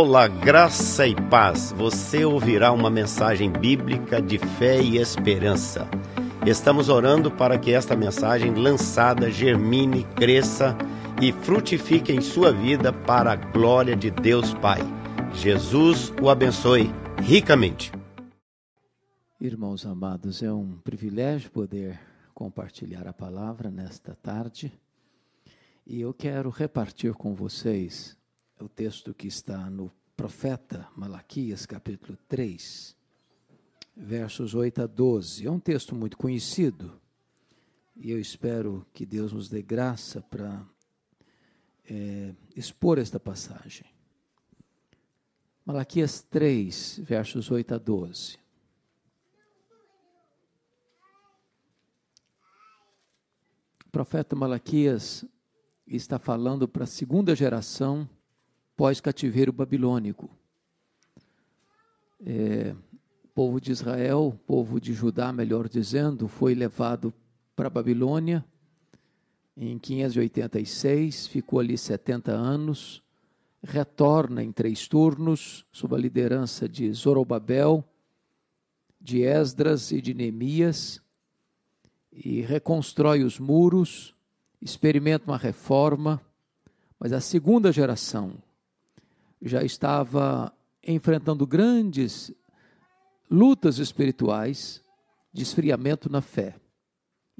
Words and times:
Olá, 0.00 0.28
graça 0.28 1.08
e 1.08 1.14
paz. 1.28 1.72
Você 1.72 2.24
ouvirá 2.24 2.70
uma 2.70 2.88
mensagem 2.88 3.50
bíblica 3.50 4.22
de 4.22 4.38
fé 4.38 4.80
e 4.80 4.96
esperança. 4.96 5.88
Estamos 6.46 6.88
orando 6.88 7.32
para 7.32 7.58
que 7.58 7.72
esta 7.72 7.96
mensagem 7.96 8.54
lançada 8.54 9.28
germine, 9.28 10.04
cresça 10.14 10.78
e 11.20 11.32
frutifique 11.32 12.12
em 12.12 12.20
sua 12.20 12.52
vida 12.52 12.92
para 12.92 13.32
a 13.32 13.34
glória 13.34 13.96
de 13.96 14.08
Deus 14.08 14.54
Pai. 14.54 14.78
Jesus 15.34 16.12
o 16.22 16.30
abençoe 16.30 16.92
ricamente. 17.20 17.90
Irmãos 19.40 19.84
amados, 19.84 20.44
é 20.44 20.52
um 20.52 20.78
privilégio 20.78 21.50
poder 21.50 21.98
compartilhar 22.32 23.08
a 23.08 23.12
palavra 23.12 23.68
nesta 23.68 24.14
tarde. 24.14 24.72
E 25.84 26.00
eu 26.00 26.14
quero 26.14 26.50
repartir 26.50 27.14
com 27.14 27.34
vocês 27.34 28.16
o 28.64 28.68
texto 28.68 29.14
que 29.14 29.28
está 29.28 29.70
no 29.70 29.92
profeta 30.16 30.88
Malaquias, 30.96 31.64
capítulo 31.64 32.18
3, 32.28 32.96
versos 33.96 34.54
8 34.54 34.82
a 34.82 34.86
12. 34.86 35.46
É 35.46 35.50
um 35.50 35.60
texto 35.60 35.94
muito 35.94 36.16
conhecido 36.16 37.00
e 37.96 38.10
eu 38.10 38.20
espero 38.20 38.86
que 38.92 39.06
Deus 39.06 39.32
nos 39.32 39.48
dê 39.48 39.62
graça 39.62 40.20
para 40.20 40.66
é, 41.88 42.34
expor 42.56 42.98
esta 42.98 43.20
passagem. 43.20 43.86
Malaquias 45.64 46.22
3, 46.22 47.00
versos 47.02 47.50
8 47.50 47.74
a 47.74 47.78
12. 47.78 48.38
O 53.86 53.90
profeta 53.90 54.34
Malaquias 54.34 55.24
está 55.86 56.18
falando 56.18 56.68
para 56.68 56.84
a 56.84 56.86
segunda 56.86 57.34
geração 57.34 58.08
pós-cativeiro 58.78 59.52
babilônico. 59.52 60.30
É, 62.24 62.72
o 63.24 63.28
povo 63.34 63.60
de 63.60 63.72
Israel, 63.72 64.28
o 64.28 64.38
povo 64.38 64.80
de 64.80 64.94
Judá, 64.94 65.32
melhor 65.32 65.68
dizendo, 65.68 66.28
foi 66.28 66.54
levado 66.54 67.12
para 67.56 67.66
a 67.66 67.70
Babilônia 67.70 68.44
em 69.56 69.76
586, 69.80 71.26
ficou 71.26 71.58
ali 71.58 71.76
70 71.76 72.30
anos, 72.30 73.02
retorna 73.60 74.44
em 74.44 74.52
três 74.52 74.86
turnos, 74.86 75.66
sob 75.72 75.96
a 75.96 75.98
liderança 75.98 76.68
de 76.68 76.92
Zorobabel, 76.92 77.84
de 79.00 79.22
Esdras 79.22 79.90
e 79.90 80.00
de 80.00 80.14
Neemias, 80.14 81.02
e 82.12 82.42
reconstrói 82.42 83.24
os 83.24 83.40
muros, 83.40 84.14
experimenta 84.62 85.28
uma 85.28 85.36
reforma, 85.36 86.20
mas 87.00 87.12
a 87.12 87.20
segunda 87.20 87.72
geração, 87.72 88.40
já 89.40 89.62
estava 89.62 90.52
enfrentando 90.82 91.46
grandes 91.46 92.32
lutas 93.30 93.78
espirituais 93.78 94.82
de 95.32 95.42
esfriamento 95.42 96.10
na 96.10 96.20
fé. 96.20 96.56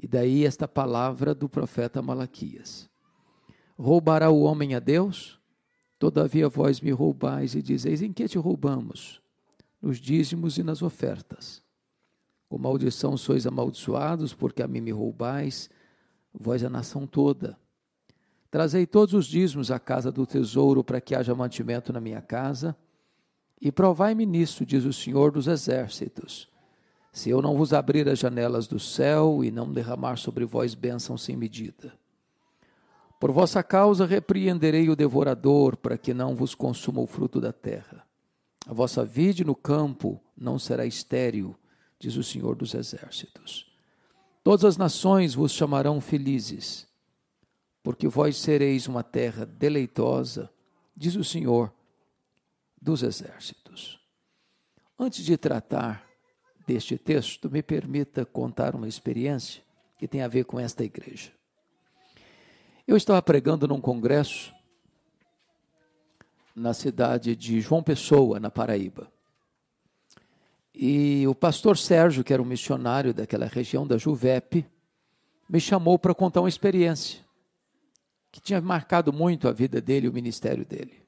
E 0.01 0.07
daí 0.07 0.45
esta 0.45 0.67
palavra 0.67 1.35
do 1.35 1.49
profeta 1.49 2.01
Malaquias: 2.01 2.89
Roubará 3.77 4.29
o 4.29 4.41
homem 4.41 4.75
a 4.75 4.79
Deus? 4.79 5.39
Todavia 5.97 6.47
vós 6.47 6.79
me 6.79 6.91
roubais 6.91 7.55
e 7.55 7.61
dizeis: 7.61 8.01
Em 8.01 8.13
que 8.13 8.27
te 8.27 8.37
roubamos? 8.37 9.21
Nos 9.81 9.97
dízimos 9.97 10.57
e 10.57 10.63
nas 10.63 10.81
ofertas. 10.81 11.61
Com 12.47 12.57
maldição 12.57 13.15
sois 13.15 13.45
amaldiçoados, 13.45 14.33
porque 14.33 14.63
a 14.63 14.67
mim 14.67 14.81
me 14.81 14.91
roubais, 14.91 15.69
vós 16.33 16.63
a 16.63 16.69
nação 16.69 17.05
toda. 17.05 17.57
Trazei 18.51 18.87
todos 18.87 19.13
os 19.13 19.27
dízimos 19.27 19.69
à 19.69 19.79
casa 19.79 20.11
do 20.11 20.25
tesouro, 20.25 20.83
para 20.83 20.99
que 20.99 21.13
haja 21.13 21.35
mantimento 21.35 21.93
na 21.93 22.01
minha 22.01 22.21
casa. 22.21 22.75
E 23.61 23.71
provai-me 23.71 24.25
nisso, 24.25 24.65
diz 24.65 24.85
o 24.85 24.93
Senhor 24.93 25.31
dos 25.31 25.47
Exércitos, 25.47 26.49
se 27.11 27.29
eu 27.29 27.41
não 27.41 27.57
vos 27.57 27.73
abrir 27.73 28.07
as 28.07 28.17
janelas 28.17 28.67
do 28.67 28.79
céu 28.79 29.43
e 29.43 29.51
não 29.51 29.71
derramar 29.71 30.17
sobre 30.17 30.45
vós 30.45 30.73
bênção 30.73 31.17
sem 31.17 31.35
medida. 31.35 31.93
Por 33.19 33.31
vossa 33.31 33.61
causa 33.61 34.05
repreenderei 34.05 34.89
o 34.89 34.95
devorador, 34.95 35.75
para 35.75 35.97
que 35.97 36.13
não 36.13 36.33
vos 36.33 36.55
consuma 36.55 37.01
o 37.01 37.07
fruto 37.07 37.41
da 37.41 37.51
terra. 37.51 38.03
A 38.65 38.73
vossa 38.73 39.03
vide 39.03 39.43
no 39.43 39.55
campo 39.55 40.21
não 40.37 40.57
será 40.57 40.85
estéril, 40.85 41.55
diz 41.99 42.15
o 42.15 42.23
Senhor 42.23 42.55
dos 42.55 42.73
Exércitos. 42.73 43.69
Todas 44.41 44.63
as 44.63 44.77
nações 44.77 45.35
vos 45.35 45.51
chamarão 45.51 45.99
felizes 45.99 46.88
porque 47.83 48.07
vós 48.07 48.37
sereis 48.37 48.87
uma 48.87 49.03
terra 49.03 49.45
deleitosa, 49.45 50.51
diz 50.95 51.15
o 51.15 51.23
Senhor 51.23 51.73
dos 52.81 53.03
Exércitos. 53.03 53.99
Antes 54.97 55.23
de 55.23 55.37
tratar 55.37 56.05
deste 56.67 56.97
texto, 56.97 57.49
me 57.49 57.63
permita 57.63 58.25
contar 58.25 58.75
uma 58.75 58.87
experiência 58.87 59.63
que 59.97 60.07
tem 60.07 60.21
a 60.21 60.27
ver 60.27 60.45
com 60.45 60.59
esta 60.59 60.83
igreja. 60.83 61.31
Eu 62.87 62.97
estava 62.97 63.21
pregando 63.21 63.67
num 63.67 63.79
congresso 63.79 64.53
na 66.55 66.73
cidade 66.73 67.35
de 67.35 67.61
João 67.61 67.81
Pessoa, 67.81 68.39
na 68.39 68.51
Paraíba. 68.51 69.11
E 70.73 71.25
o 71.27 71.33
pastor 71.33 71.77
Sérgio, 71.77 72.23
que 72.23 72.33
era 72.33 72.41
um 72.41 72.45
missionário 72.45 73.13
daquela 73.13 73.45
região 73.45 73.87
da 73.87 73.97
Juvep, 73.97 74.65
me 75.49 75.59
chamou 75.59 75.97
para 75.97 76.13
contar 76.13 76.41
uma 76.41 76.49
experiência 76.49 77.28
que 78.31 78.39
tinha 78.39 78.61
marcado 78.61 79.11
muito 79.11 79.47
a 79.47 79.51
vida 79.51 79.81
dele 79.81 80.07
o 80.07 80.13
ministério 80.13 80.65
dele. 80.65 81.03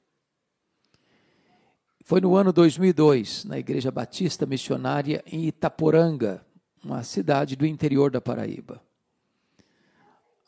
Foi 2.04 2.20
no 2.20 2.34
ano 2.34 2.52
2002, 2.52 3.44
na 3.44 3.58
Igreja 3.58 3.90
Batista 3.90 4.44
Missionária 4.44 5.22
em 5.26 5.44
Itaporanga, 5.46 6.44
uma 6.84 7.04
cidade 7.04 7.54
do 7.54 7.64
interior 7.64 8.10
da 8.10 8.20
Paraíba. 8.20 8.82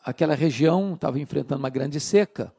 Aquela 0.04 0.34
região 0.34 0.94
estava 0.94 1.18
enfrentando 1.20 1.60
uma 1.60 1.70
grande 1.70 2.00
seca 2.00 2.52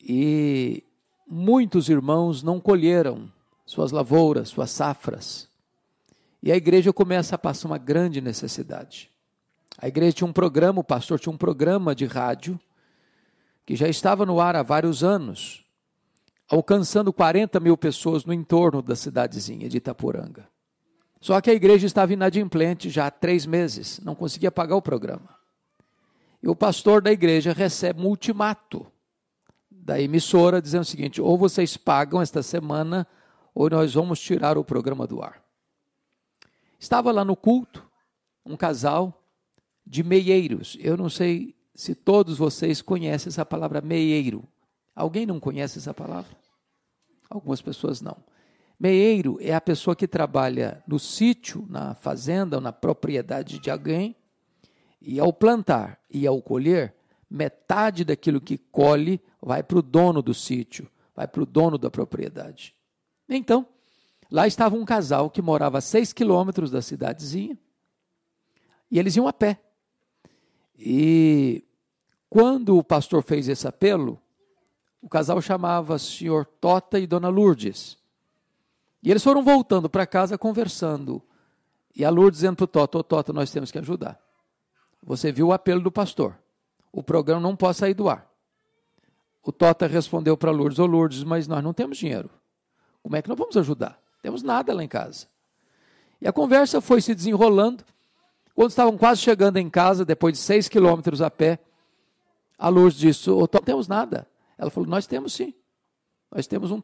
e 0.00 0.82
muitos 1.26 1.88
irmãos 1.88 2.42
não 2.42 2.60
colheram 2.60 3.32
suas 3.64 3.92
lavouras, 3.92 4.48
suas 4.48 4.70
safras. 4.70 5.48
E 6.42 6.52
a 6.52 6.56
igreja 6.56 6.92
começa 6.92 7.36
a 7.36 7.38
passar 7.38 7.68
uma 7.68 7.78
grande 7.78 8.20
necessidade. 8.20 9.10
A 9.78 9.88
igreja 9.88 10.16
tinha 10.16 10.28
um 10.28 10.32
programa, 10.32 10.80
o 10.80 10.84
pastor 10.84 11.18
tinha 11.18 11.32
um 11.32 11.38
programa 11.38 11.94
de 11.94 12.04
rádio 12.04 12.60
que 13.64 13.76
já 13.76 13.88
estava 13.88 14.26
no 14.26 14.40
ar 14.40 14.56
há 14.56 14.62
vários 14.62 15.02
anos, 15.02 15.64
alcançando 16.50 17.12
40 17.12 17.58
mil 17.60 17.76
pessoas 17.76 18.24
no 18.24 18.32
entorno 18.32 18.82
da 18.82 18.94
cidadezinha 18.94 19.68
de 19.68 19.78
Itapuranga. 19.78 20.48
Só 21.20 21.40
que 21.40 21.50
a 21.50 21.54
igreja 21.54 21.86
estava 21.86 22.12
inadimplente 22.12 22.90
já 22.90 23.06
há 23.06 23.10
três 23.10 23.46
meses, 23.46 23.98
não 24.00 24.14
conseguia 24.14 24.52
pagar 24.52 24.76
o 24.76 24.82
programa. 24.82 25.30
E 26.42 26.48
o 26.48 26.54
pastor 26.54 27.00
da 27.00 27.10
igreja 27.10 27.54
recebe 27.54 28.02
um 28.02 28.06
ultimato 28.08 28.86
da 29.70 29.98
emissora 29.98 30.60
dizendo 30.60 30.82
o 30.82 30.86
seguinte: 30.86 31.22
ou 31.22 31.38
vocês 31.38 31.78
pagam 31.78 32.20
esta 32.20 32.42
semana, 32.42 33.06
ou 33.54 33.70
nós 33.70 33.94
vamos 33.94 34.20
tirar 34.20 34.58
o 34.58 34.64
programa 34.64 35.06
do 35.06 35.22
ar. 35.22 35.42
Estava 36.78 37.10
lá 37.10 37.24
no 37.24 37.34
culto 37.34 37.82
um 38.44 38.56
casal 38.56 39.24
de 39.86 40.02
meieiros. 40.02 40.76
Eu 40.80 40.98
não 40.98 41.08
sei 41.08 41.53
se 41.74 41.94
todos 41.94 42.38
vocês 42.38 42.80
conhecem 42.80 43.30
essa 43.30 43.44
palavra 43.44 43.80
meieiro. 43.80 44.46
Alguém 44.94 45.26
não 45.26 45.40
conhece 45.40 45.78
essa 45.78 45.92
palavra? 45.92 46.36
Algumas 47.28 47.60
pessoas 47.60 48.00
não. 48.00 48.16
Meieiro 48.78 49.38
é 49.40 49.54
a 49.54 49.60
pessoa 49.60 49.96
que 49.96 50.06
trabalha 50.06 50.82
no 50.86 50.98
sítio, 50.98 51.66
na 51.68 51.94
fazenda 51.94 52.56
ou 52.56 52.62
na 52.62 52.72
propriedade 52.72 53.58
de 53.58 53.70
alguém, 53.70 54.14
e 55.00 55.18
ao 55.18 55.32
plantar 55.32 56.00
e 56.08 56.26
ao 56.26 56.40
colher, 56.40 56.94
metade 57.28 58.04
daquilo 58.04 58.40
que 58.40 58.56
colhe 58.56 59.20
vai 59.40 59.62
para 59.62 59.78
o 59.78 59.82
dono 59.82 60.22
do 60.22 60.32
sítio, 60.32 60.88
vai 61.14 61.26
para 61.26 61.42
o 61.42 61.46
dono 61.46 61.76
da 61.76 61.90
propriedade. 61.90 62.74
Então, 63.28 63.66
lá 64.30 64.46
estava 64.46 64.76
um 64.76 64.84
casal 64.84 65.28
que 65.28 65.42
morava 65.42 65.78
a 65.78 65.80
seis 65.80 66.12
quilômetros 66.12 66.70
da 66.70 66.80
cidadezinha, 66.80 67.58
e 68.90 68.98
eles 68.98 69.16
iam 69.16 69.26
a 69.26 69.32
pé. 69.32 69.60
E 70.76 71.63
quando 72.34 72.76
o 72.76 72.82
pastor 72.82 73.22
fez 73.22 73.48
esse 73.48 73.64
apelo, 73.68 74.20
o 75.00 75.08
casal 75.08 75.40
chamava 75.40 75.96
senhor 76.00 76.44
Tota 76.44 76.98
e 76.98 77.06
dona 77.06 77.28
Lourdes. 77.28 77.96
E 79.00 79.08
eles 79.08 79.22
foram 79.22 79.44
voltando 79.44 79.88
para 79.88 80.04
casa 80.04 80.36
conversando. 80.36 81.22
E 81.94 82.04
a 82.04 82.10
Lourdes 82.10 82.40
dizendo 82.40 82.56
para 82.56 82.64
o 82.64 82.66
Tota, 82.66 82.98
ô 82.98 83.00
oh, 83.00 83.04
Tota, 83.04 83.32
nós 83.32 83.52
temos 83.52 83.70
que 83.70 83.78
ajudar. 83.78 84.20
Você 85.00 85.30
viu 85.30 85.46
o 85.46 85.52
apelo 85.52 85.80
do 85.80 85.92
pastor. 85.92 86.36
O 86.90 87.04
programa 87.04 87.40
não 87.40 87.54
pode 87.54 87.78
sair 87.78 87.94
do 87.94 88.08
ar. 88.08 88.28
O 89.40 89.52
Tota 89.52 89.86
respondeu 89.86 90.36
para 90.36 90.50
Lourdes, 90.50 90.80
ô 90.80 90.82
oh, 90.82 90.86
Lourdes, 90.86 91.22
mas 91.22 91.46
nós 91.46 91.62
não 91.62 91.72
temos 91.72 91.98
dinheiro. 91.98 92.28
Como 93.00 93.14
é 93.14 93.22
que 93.22 93.28
nós 93.28 93.38
vamos 93.38 93.56
ajudar? 93.56 93.96
Temos 94.22 94.42
nada 94.42 94.74
lá 94.74 94.82
em 94.82 94.88
casa. 94.88 95.28
E 96.20 96.26
a 96.26 96.32
conversa 96.32 96.80
foi 96.80 97.00
se 97.00 97.14
desenrolando. 97.14 97.84
Quando 98.56 98.70
estavam 98.70 98.98
quase 98.98 99.20
chegando 99.20 99.58
em 99.58 99.70
casa, 99.70 100.04
depois 100.04 100.34
de 100.34 100.40
seis 100.40 100.68
quilômetros 100.68 101.22
a 101.22 101.30
pé, 101.30 101.60
a 102.58 102.68
Lourdes 102.68 102.98
disse: 102.98 103.30
oh, 103.30 103.40
não 103.40 103.62
temos 103.62 103.88
nada. 103.88 104.28
Ela 104.56 104.70
falou: 104.70 104.88
Nós 104.88 105.06
temos 105.06 105.32
sim. 105.32 105.54
Nós 106.30 106.46
temos 106.46 106.70
um 106.70 106.82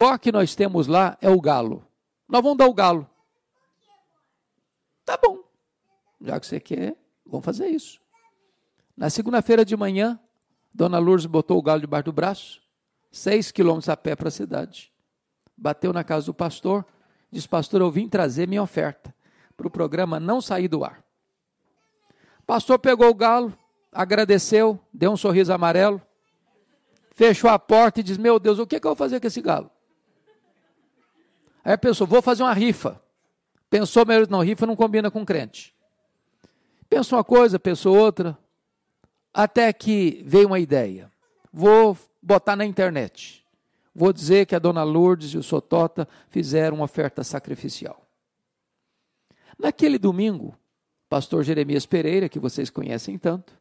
maior 0.00 0.18
que 0.18 0.30
nós 0.30 0.54
temos 0.54 0.86
lá 0.86 1.16
é 1.20 1.28
o 1.30 1.40
galo. 1.40 1.86
Nós 2.28 2.42
vamos 2.42 2.58
dar 2.58 2.66
o 2.66 2.74
galo. 2.74 3.08
Tá 5.04 5.18
bom. 5.22 5.42
Já 6.20 6.40
que 6.40 6.46
você 6.46 6.60
quer, 6.60 6.96
vamos 7.26 7.44
fazer 7.44 7.68
isso. 7.68 8.00
Na 8.96 9.10
segunda-feira 9.10 9.64
de 9.64 9.76
manhã, 9.76 10.18
Dona 10.72 10.98
Lourdes 10.98 11.26
botou 11.26 11.58
o 11.58 11.62
galo 11.62 11.80
debaixo 11.80 12.06
do 12.06 12.12
braço, 12.12 12.62
seis 13.10 13.50
quilômetros 13.50 13.88
a 13.88 13.96
pé 13.96 14.16
para 14.16 14.28
a 14.28 14.30
cidade. 14.30 14.92
Bateu 15.56 15.92
na 15.92 16.02
casa 16.02 16.26
do 16.26 16.34
pastor, 16.34 16.84
disse: 17.30 17.48
Pastor, 17.48 17.80
eu 17.80 17.90
vim 17.90 18.08
trazer 18.08 18.48
minha 18.48 18.62
oferta 18.62 19.14
para 19.56 19.66
o 19.66 19.70
programa 19.70 20.18
não 20.18 20.40
sair 20.40 20.68
do 20.68 20.84
ar. 20.84 21.03
Pastor 22.46 22.78
pegou 22.78 23.08
o 23.08 23.14
galo, 23.14 23.56
agradeceu, 23.90 24.78
deu 24.92 25.12
um 25.12 25.16
sorriso 25.16 25.52
amarelo, 25.52 26.00
fechou 27.12 27.48
a 27.48 27.58
porta 27.58 28.00
e 28.00 28.02
disse: 28.02 28.20
Meu 28.20 28.38
Deus, 28.38 28.58
o 28.58 28.66
que, 28.66 28.78
que 28.78 28.86
eu 28.86 28.90
vou 28.90 28.96
fazer 28.96 29.20
com 29.20 29.26
esse 29.26 29.40
galo? 29.40 29.70
Aí 31.64 31.76
pensou: 31.76 32.06
Vou 32.06 32.20
fazer 32.20 32.42
uma 32.42 32.52
rifa. 32.52 33.00
Pensou, 33.70 34.04
mas 34.06 34.28
não, 34.28 34.40
rifa 34.40 34.66
não 34.66 34.76
combina 34.76 35.10
com 35.10 35.24
crente. 35.24 35.74
Pensou 36.88 37.18
uma 37.18 37.24
coisa, 37.24 37.58
pensou 37.58 37.96
outra, 37.96 38.38
até 39.32 39.72
que 39.72 40.22
veio 40.24 40.46
uma 40.46 40.60
ideia. 40.60 41.10
Vou 41.52 41.98
botar 42.22 42.54
na 42.54 42.64
internet. 42.64 43.44
Vou 43.92 44.12
dizer 44.12 44.46
que 44.46 44.54
a 44.54 44.58
dona 44.58 44.82
Lourdes 44.84 45.34
e 45.34 45.38
o 45.38 45.42
Sotota 45.42 46.06
fizeram 46.28 46.76
uma 46.76 46.84
oferta 46.84 47.24
sacrificial. 47.24 48.06
Naquele 49.58 49.98
domingo, 49.98 50.56
pastor 51.08 51.44
Jeremias 51.44 51.86
Pereira, 51.86 52.28
que 52.28 52.38
vocês 52.38 52.70
conhecem 52.70 53.18
tanto, 53.18 53.52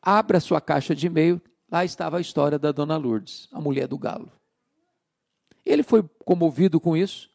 abre 0.00 0.36
a 0.36 0.40
sua 0.40 0.60
caixa 0.60 0.94
de 0.94 1.06
e-mail, 1.06 1.40
lá 1.70 1.84
estava 1.84 2.18
a 2.18 2.20
história 2.20 2.58
da 2.58 2.72
dona 2.72 2.96
Lourdes, 2.96 3.48
a 3.52 3.60
mulher 3.60 3.86
do 3.86 3.98
galo. 3.98 4.30
Ele 5.64 5.82
foi 5.82 6.02
comovido 6.24 6.80
com 6.80 6.96
isso. 6.96 7.30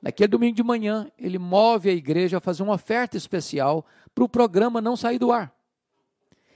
Naquele 0.00 0.28
domingo 0.28 0.56
de 0.56 0.62
manhã, 0.62 1.10
ele 1.18 1.38
move 1.38 1.90
a 1.90 1.92
igreja 1.92 2.38
a 2.38 2.40
fazer 2.40 2.62
uma 2.62 2.74
oferta 2.74 3.16
especial 3.16 3.84
para 4.14 4.24
o 4.24 4.28
programa 4.28 4.80
não 4.80 4.96
sair 4.96 5.18
do 5.18 5.30
ar 5.30 5.54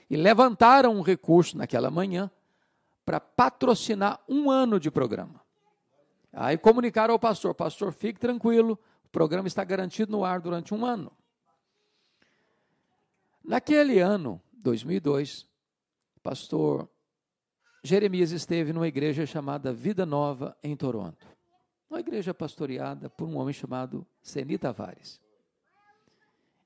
e 0.09 0.17
levantaram 0.17 0.95
um 0.95 1.03
recurso 1.03 1.57
naquela 1.57 1.91
manhã 1.91 2.31
para 3.05 3.21
patrocinar 3.21 4.21
um 4.29 4.51
ano 4.51 4.81
de 4.81 4.91
programa. 4.91 5.41
Aí 6.33 6.57
comunicaram 6.57 7.13
ao 7.13 7.19
pastor: 7.19 7.55
Pastor, 7.55 7.93
fique 7.93 8.19
tranquilo, 8.19 8.79
o 9.05 9.09
programa 9.09 9.47
está 9.47 9.63
garantido 9.63 10.11
no 10.13 10.25
ar 10.25 10.41
durante 10.41 10.75
um 10.75 10.85
ano. 10.85 11.13
Naquele 13.45 14.01
ano, 14.01 14.41
2002, 14.55 15.47
pastor 16.23 16.89
Jeremias 17.83 18.31
esteve 18.31 18.73
numa 18.73 18.89
igreja 18.89 19.27
chamada 19.27 19.71
Vida 19.71 20.07
Nova, 20.07 20.57
em 20.63 20.75
Toronto. 20.75 21.27
Uma 21.91 22.01
igreja 22.01 22.33
pastoreada 22.33 23.11
por 23.11 23.29
um 23.29 23.37
homem 23.37 23.53
chamado 23.53 24.07
Seni 24.23 24.57
Tavares. 24.57 25.21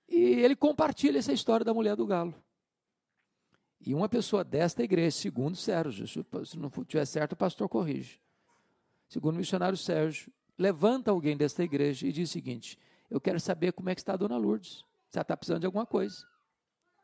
E 0.08 0.16
ele 0.16 0.54
compartilha 0.54 1.19
essa 1.19 1.32
história 1.32 1.64
da 1.64 1.75
mulher 1.75 1.96
do 1.96 2.06
galo. 2.06 2.32
E 3.80 3.92
uma 3.92 4.08
pessoa 4.08 4.44
desta 4.44 4.84
igreja, 4.84 5.16
segundo 5.16 5.56
Sérgio, 5.56 6.06
se 6.06 6.56
não 6.56 6.70
tiver 6.84 7.04
certo, 7.04 7.32
o 7.32 7.36
pastor 7.36 7.69
corrige. 7.69 8.20
Segundo 9.08 9.34
o 9.34 9.38
missionário 9.38 9.76
Sérgio, 9.76 10.32
levanta 10.56 11.10
alguém 11.10 11.36
desta 11.36 11.64
igreja 11.64 12.06
e 12.06 12.12
diz 12.12 12.30
o 12.30 12.32
seguinte: 12.32 12.78
Eu 13.10 13.20
quero 13.20 13.40
saber 13.40 13.72
como 13.72 13.90
é 13.90 13.94
que 13.96 14.00
está 14.00 14.12
a 14.12 14.16
dona 14.16 14.36
Lourdes. 14.36 14.84
Se 15.10 15.19
ela 15.19 15.22
está 15.22 15.36
precisando 15.36 15.60
de 15.60 15.66
alguma 15.66 15.84
coisa. 15.86 16.25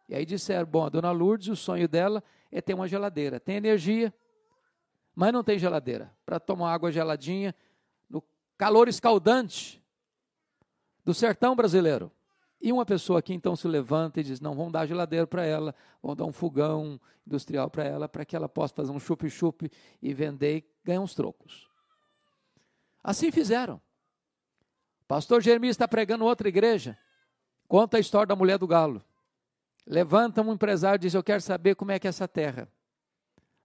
E 0.09 0.15
aí 0.15 0.25
disseram: 0.27 0.67
Bom, 0.67 0.85
a 0.85 0.89
dona 0.89 1.11
Lourdes, 1.11 1.49
o 1.49 1.57
sonho 1.57 1.89
dela 1.89 2.23
é 2.51 2.61
ter 2.61 2.75
uma 2.75 2.87
geladeira. 2.87 3.41
Tem 3.41 3.57
energia, 3.57 4.13
mas 5.15 5.33
não 5.33 5.43
tem 5.43 5.59
geladeira. 5.59 6.13
Para 6.25 6.39
tomar 6.39 6.73
água 6.73 6.93
geladinha 6.93 7.55
no 8.09 8.23
calor 8.57 8.89
escaldante 8.89 9.83
do 11.05 11.15
sertão 11.15 11.55
brasileiro. 11.55 12.11
E 12.61 12.73
uma 12.73 12.87
pessoa 12.87 13.19
aqui 13.19 13.35
então 13.35 13.55
se 13.55 13.69
levanta 13.69 14.21
e 14.21 14.25
diz: 14.25 14.41
não, 14.41 14.55
vamos 14.55 14.73
dar 14.73 14.87
geladeira 14.87 15.27
para 15.27 15.45
ela, 15.45 15.75
vamos 16.03 16.17
dar 16.17 16.25
um 16.25 16.33
fogão 16.33 17.01
industrial 17.27 17.71
para 17.71 17.85
ela, 17.85 18.09
para 18.09 18.25
que 18.25 18.35
ela 18.35 18.49
possa 18.49 18.75
fazer 18.75 18.91
um 18.91 19.01
chup-chup 19.01 19.71
e 20.01 20.15
vender 20.15 20.57
e 20.59 20.65
ganhar 20.85 21.01
uns 21.01 21.15
trocos. 21.15 21.69
Assim 23.03 23.31
fizeram. 23.31 23.81
Pastor 25.07 25.43
Jeremias 25.43 25.75
está 25.75 25.87
pregando 25.87 26.25
outra 26.25 26.49
igreja, 26.49 26.99
conta 27.69 27.99
a 27.99 28.01
história 28.01 28.27
da 28.27 28.37
mulher 28.37 28.59
do 28.59 28.67
galo. 28.67 29.05
Levanta 29.87 30.43
um 30.43 30.53
empresário 30.53 30.97
e 30.97 31.01
diz: 31.01 31.15
Eu 31.15 31.23
quero 31.23 31.41
saber 31.41 31.75
como 31.75 31.93
é 31.93 31.99
que 31.99 32.07
é 32.07 32.11
essa 32.11 32.27
terra. 32.27 32.69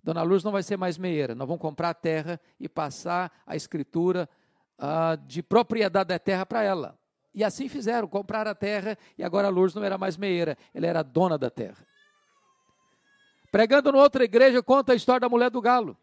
Dona 0.04 0.22
Luz 0.22 0.44
não 0.44 0.52
vai 0.52 0.64
ser 0.64 0.78
mais 0.78 0.98
meieira, 0.98 1.36
nós 1.36 1.48
vamos 1.48 1.62
comprar 1.62 1.90
a 1.90 1.94
terra 1.94 2.40
e 2.60 2.70
passar 2.70 3.32
a 3.46 3.56
escritura 3.56 4.30
uh, 4.78 5.18
de 5.28 5.44
propriedade 5.44 6.08
da 6.08 6.20
terra 6.20 6.46
para 6.46 6.64
ela. 6.64 6.98
E 7.34 7.44
assim 7.44 7.68
fizeram, 7.68 8.08
compraram 8.08 8.52
a 8.52 8.56
terra 8.56 8.98
e 9.18 9.24
agora 9.24 9.48
a 9.48 9.52
Lourdes 9.52 9.76
não 9.76 9.84
era 9.84 9.98
mais 9.98 10.18
meieira, 10.18 10.58
ela 10.74 10.88
era 10.88 11.04
dona 11.04 11.38
da 11.38 11.50
terra. 11.50 11.86
Pregando 13.52 13.90
em 13.90 13.96
outra 13.96 14.24
igreja, 14.24 14.64
conta 14.64 14.94
a 14.94 14.96
história 14.96 15.22
da 15.22 15.30
mulher 15.30 15.50
do 15.50 15.62
galo. 15.62 15.98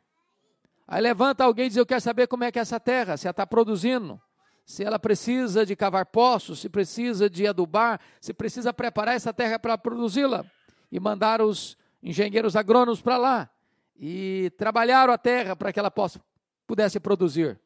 Aí 0.87 1.01
levanta 1.01 1.45
alguém 1.45 1.67
e 1.67 1.69
diz: 1.69 1.77
Eu 1.77 1.87
quero 1.87 2.01
saber 2.01 2.27
como 2.27 2.45
é 2.45 2.53
que 2.53 2.59
é 2.59 2.63
essa 2.63 2.79
terra, 2.79 3.17
se 3.17 3.27
ela 3.27 3.33
está 3.33 3.47
produzindo, 3.47 4.21
se 4.67 4.83
ela 4.83 4.99
precisa 4.99 5.65
de 5.65 5.77
cavar 5.77 6.05
poços, 6.07 6.59
se 6.59 6.69
precisa 6.69 7.31
de 7.31 7.47
adubar, 7.47 8.01
se 8.21 8.35
precisa 8.35 8.75
preparar 8.75 9.15
essa 9.15 9.33
terra 9.33 9.61
para 9.61 9.79
produzi-la. 9.79 10.45
E 10.91 10.99
mandaram 10.99 11.49
os 11.49 11.79
engenheiros 12.03 12.57
agrônomos 12.57 13.01
para 13.01 13.17
lá 13.17 13.51
e 13.97 14.53
trabalharam 14.59 15.13
a 15.13 15.19
terra 15.19 15.55
para 15.55 15.73
que 15.73 15.79
ela 15.79 15.91
possa, 15.91 16.21
pudesse 16.67 16.99
produzir 16.99 17.59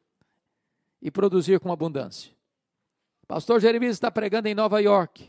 e 1.01 1.09
produzir 1.09 1.59
com 1.59 1.71
abundância. 1.71 2.31
Pastor 3.27 3.59
Jeremias 3.59 3.95
está 3.95 4.11
pregando 4.11 4.47
em 4.47 4.53
Nova 4.53 4.79
York 4.79 5.27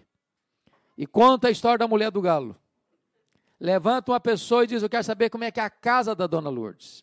e 0.96 1.06
conta 1.06 1.48
a 1.48 1.50
história 1.50 1.78
da 1.78 1.88
mulher 1.88 2.10
do 2.10 2.20
galo. 2.20 2.54
Levanta 3.58 4.12
uma 4.12 4.20
pessoa 4.20 4.64
e 4.64 4.66
diz: 4.66 4.82
Eu 4.82 4.90
quero 4.90 5.04
saber 5.04 5.30
como 5.30 5.44
é 5.44 5.50
que 5.50 5.60
é 5.60 5.62
a 5.62 5.70
casa 5.70 6.14
da 6.14 6.26
dona 6.26 6.50
Lourdes. 6.50 7.02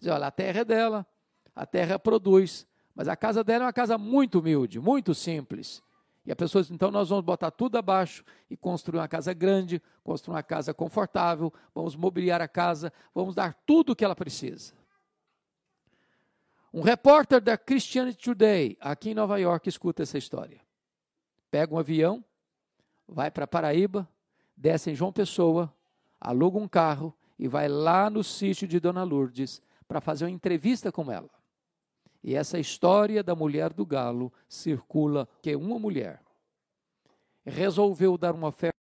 Diz: 0.00 0.10
Olha, 0.10 0.26
a 0.26 0.30
terra 0.32 0.62
é 0.62 0.64
dela, 0.64 1.06
a 1.54 1.64
terra 1.64 1.98
produz, 2.00 2.66
mas 2.94 3.08
a 3.08 3.16
casa 3.16 3.42
dela 3.42 3.64
é 3.64 3.66
uma 3.66 3.72
casa 3.72 3.96
muito 3.96 4.38
humilde, 4.38 4.78
muito 4.78 5.14
simples. 5.14 5.82
E 6.24 6.30
a 6.30 6.36
pessoa 6.36 6.62
diz: 6.62 6.70
Então 6.70 6.90
nós 6.90 7.08
vamos 7.08 7.24
botar 7.24 7.50
tudo 7.50 7.76
abaixo 7.76 8.24
e 8.48 8.56
construir 8.56 9.00
uma 9.00 9.08
casa 9.08 9.32
grande, 9.32 9.82
construir 10.04 10.34
uma 10.34 10.42
casa 10.42 10.72
confortável, 10.72 11.52
vamos 11.74 11.96
mobiliar 11.96 12.40
a 12.40 12.48
casa, 12.48 12.92
vamos 13.14 13.34
dar 13.34 13.54
tudo 13.66 13.92
o 13.92 13.96
que 13.96 14.04
ela 14.04 14.14
precisa. 14.14 14.74
Um 16.72 16.80
repórter 16.80 17.40
da 17.40 17.58
Christianity 17.58 18.18
Today, 18.18 18.78
aqui 18.80 19.10
em 19.10 19.14
Nova 19.14 19.38
York, 19.38 19.68
escuta 19.68 20.02
essa 20.02 20.16
história. 20.16 20.60
Pega 21.50 21.74
um 21.74 21.78
avião, 21.78 22.24
vai 23.06 23.30
para 23.30 23.46
Paraíba, 23.46 24.08
desce 24.56 24.90
em 24.90 24.94
João 24.94 25.12
Pessoa, 25.12 25.72
aluga 26.18 26.58
um 26.58 26.68
carro 26.68 27.14
e 27.38 27.46
vai 27.46 27.68
lá 27.68 28.08
no 28.08 28.24
sítio 28.24 28.66
de 28.66 28.80
Dona 28.80 29.02
Lourdes 29.02 29.60
para 29.86 30.00
fazer 30.00 30.24
uma 30.24 30.30
entrevista 30.30 30.90
com 30.90 31.12
ela. 31.12 31.41
E 32.22 32.34
essa 32.34 32.58
história 32.58 33.22
da 33.22 33.34
mulher 33.34 33.72
do 33.72 33.84
galo 33.84 34.32
circula 34.48 35.28
que 35.42 35.56
uma 35.56 35.78
mulher 35.78 36.22
resolveu 37.44 38.16
dar 38.16 38.34
uma 38.34 38.48
oferta 38.48 38.72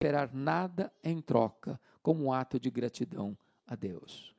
esperar 0.00 0.32
nada 0.32 0.92
em 1.02 1.20
troca 1.20 1.78
como 2.00 2.24
um 2.24 2.32
ato 2.32 2.58
de 2.58 2.70
gratidão 2.70 3.36
a 3.66 3.74
Deus. 3.74 4.34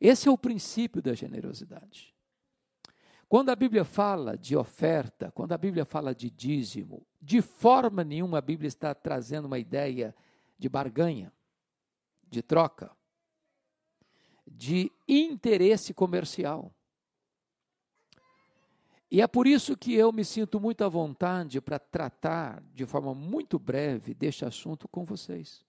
Esse 0.00 0.28
é 0.28 0.30
o 0.30 0.36
princípio 0.36 1.00
da 1.00 1.14
generosidade. 1.14 2.14
Quando 3.28 3.50
a 3.50 3.56
Bíblia 3.56 3.84
fala 3.84 4.36
de 4.36 4.56
oferta, 4.56 5.30
quando 5.30 5.52
a 5.52 5.58
Bíblia 5.58 5.84
fala 5.84 6.14
de 6.14 6.30
dízimo, 6.30 7.06
de 7.20 7.40
forma 7.40 8.04
nenhuma 8.04 8.38
a 8.38 8.42
Bíblia 8.42 8.68
está 8.68 8.94
trazendo 8.94 9.46
uma 9.46 9.58
ideia 9.58 10.14
de 10.58 10.68
barganha, 10.68 11.32
de 12.28 12.42
troca, 12.42 12.90
de 14.46 14.90
interesse 15.08 15.92
comercial. 15.92 16.72
E 19.10 19.20
é 19.20 19.26
por 19.26 19.46
isso 19.46 19.76
que 19.76 19.94
eu 19.94 20.12
me 20.12 20.24
sinto 20.24 20.60
muito 20.60 20.84
à 20.84 20.88
vontade 20.88 21.60
para 21.60 21.78
tratar 21.78 22.62
de 22.74 22.84
forma 22.84 23.14
muito 23.14 23.58
breve 23.58 24.14
deste 24.14 24.44
assunto 24.44 24.88
com 24.88 25.04
vocês. 25.04 25.64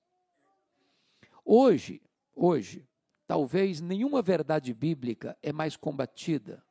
Hoje, 1.45 2.01
hoje, 2.35 2.87
Talvez 3.27 3.81
nenhuma 3.81 4.21
verdade 4.21 4.73
bíblica 4.73 5.37
é 5.43 5.51
mais 5.51 5.75
combatida, 5.75 6.63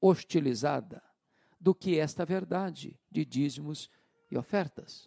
hostilizada, 0.00 1.02
do 1.60 1.74
que 1.74 1.98
esta 1.98 2.24
verdade 2.24 2.98
de 3.10 3.26
dízimos 3.26 3.90
e 4.30 4.38
ofertas. 4.38 5.06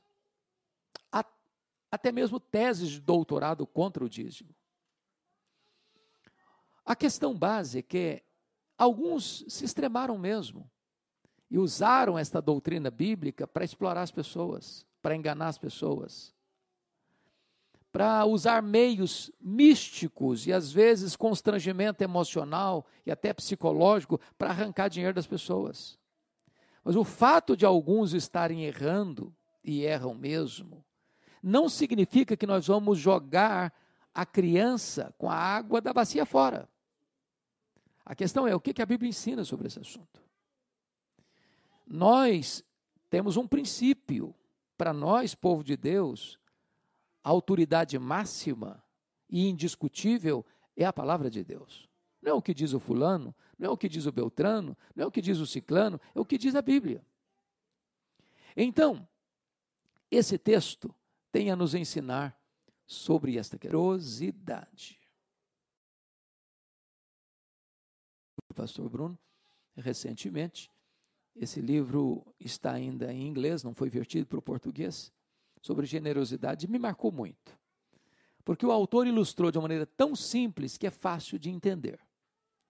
Até 1.92 2.12
mesmo 2.12 2.40
teses 2.40 2.90
de 2.90 3.02
doutorado 3.02 3.66
contra 3.66 4.06
o 4.06 4.08
dízimo. 4.08 4.56
A 6.86 6.96
questão 6.96 7.34
básica 7.38 7.98
é: 7.98 8.24
alguns 8.78 9.46
se 9.48 9.66
extremaram 9.66 10.18
mesmo 10.18 10.70
e 11.50 11.58
usaram 11.58 12.18
esta 12.18 12.42
doutrina 12.42 12.90
bíblica 12.90 13.48
para 13.48 13.66
explorar 13.66 14.02
as 14.02 14.12
pessoas, 14.12 14.86
para 15.02 15.16
enganar 15.16 15.50
as 15.50 15.58
pessoas, 15.58 16.34
para 17.92 18.26
usar 18.26 18.64
meios 18.64 19.32
místicos 19.40 20.48
e 20.48 20.54
às 20.54 20.72
vezes 20.72 21.16
constrangimento 21.16 22.04
emocional 22.04 22.86
e 23.06 23.12
até 23.12 23.34
psicológico 23.34 24.20
para 24.38 24.50
arrancar 24.50 24.90
dinheiro 24.90 25.14
das 25.14 25.28
pessoas. 25.28 26.00
Mas 26.84 26.96
o 26.96 27.04
fato 27.04 27.56
de 27.56 27.66
alguns 27.66 28.14
estarem 28.14 28.64
errando, 28.64 29.36
e 29.64 29.84
erram 29.84 30.14
mesmo, 30.14 30.84
não 31.42 31.70
significa 31.70 32.38
que 32.38 32.48
nós 32.48 32.68
vamos 32.68 32.98
jogar 32.98 33.74
a 34.14 34.26
criança 34.26 35.14
com 35.18 35.30
a 35.30 35.36
água 35.36 35.82
da 35.82 35.94
bacia 35.94 36.26
fora. 36.26 36.70
A 38.06 38.16
questão 38.16 38.48
é 38.48 38.56
o 38.56 38.60
que 38.60 38.82
a 38.82 38.86
Bíblia 38.86 39.10
ensina 39.10 39.44
sobre 39.44 39.68
esse 39.68 39.80
assunto. 39.80 40.22
Nós 41.86 42.64
temos 43.10 43.38
um 43.38 43.48
princípio. 43.48 44.36
Para 44.78 44.94
nós, 44.94 45.36
povo 45.36 45.64
de 45.64 45.78
Deus, 45.78 46.40
a 47.24 47.30
autoridade 47.30 48.00
máxima 48.00 48.84
e 49.30 49.48
indiscutível 49.48 50.46
é 50.76 50.86
a 50.86 50.94
palavra 50.94 51.30
de 51.30 51.44
Deus. 51.44 51.88
Não 52.22 52.32
é 52.32 52.34
o 52.34 52.42
que 52.42 52.54
diz 52.54 52.74
o 52.74 52.80
fulano, 52.80 53.36
não 53.58 53.70
é 53.70 53.72
o 53.72 53.78
que 53.78 53.88
diz 53.88 54.06
o 54.08 54.12
Beltrano, 54.12 54.76
não 54.96 55.04
é 55.04 55.08
o 55.08 55.12
que 55.12 55.22
diz 55.22 55.38
o 55.38 55.46
ciclano, 55.46 56.02
é 56.16 56.20
o 56.20 56.26
que 56.26 56.38
diz 56.38 56.56
a 56.56 56.62
Bíblia. 56.62 57.06
Então, 58.56 59.08
esse 60.10 60.38
texto 60.38 60.94
tem 61.32 61.52
a 61.52 61.56
nos 61.56 61.76
ensinar 61.76 62.38
sobre 62.92 63.38
esta 63.38 63.58
curiosidade. 63.58 65.00
O 68.50 68.54
pastor 68.54 68.90
Bruno, 68.90 69.18
recentemente, 69.78 70.70
esse 71.34 71.62
livro 71.62 72.26
está 72.38 72.74
ainda 72.74 73.14
em 73.14 73.26
inglês, 73.26 73.64
não 73.64 73.74
foi 73.74 73.90
vertido 73.90 74.28
para 74.28 74.40
o 74.40 74.42
português, 74.42 75.10
sobre 75.62 75.86
generosidade, 75.86 76.68
me 76.68 76.78
marcou 76.78 77.14
muito. 77.14 77.58
Porque 78.44 78.66
o 78.66 78.72
autor 78.72 79.08
ilustrou 79.08 79.52
de 79.52 79.58
uma 79.58 79.64
maneira 79.64 79.86
tão 79.86 80.14
simples 80.14 80.78
que 80.78 80.86
é 80.86 80.92
fácil 80.92 81.40
de 81.40 81.50
entender. 81.50 81.98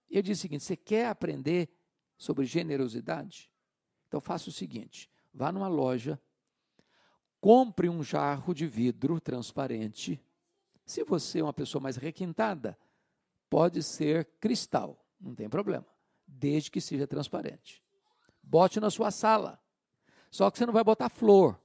Ele 0.08 0.22
diz 0.22 0.38
o 0.38 0.42
seguinte: 0.42 0.64
você 0.64 0.78
quer 0.78 1.08
aprender 1.08 1.68
sobre 2.16 2.46
generosidade? 2.46 3.52
Então 4.08 4.22
faça 4.22 4.50
o 4.50 4.54
seguinte: 4.54 5.10
vá 5.34 5.52
numa 5.52 5.68
loja, 5.68 6.22
compre 7.42 7.90
um 7.90 8.04
jarro 8.04 8.54
de 8.54 8.68
vidro 8.68 9.20
transparente. 9.20 10.24
Se 10.86 11.04
você 11.04 11.40
é 11.40 11.44
uma 11.44 11.52
pessoa 11.52 11.82
mais 11.82 11.98
requintada, 11.98 12.78
pode 13.50 13.82
ser 13.82 14.26
cristal, 14.40 15.04
não 15.20 15.34
tem 15.34 15.50
problema, 15.50 15.86
desde 16.28 16.70
que 16.70 16.80
seja 16.80 17.08
transparente. 17.08 17.84
Bote 18.44 18.80
na 18.80 18.92
sua 18.92 19.10
sala. 19.10 19.60
Só 20.30 20.50
que 20.50 20.58
você 20.58 20.66
não 20.66 20.74
vai 20.74 20.84
botar 20.84 21.10
flor. 21.10 21.60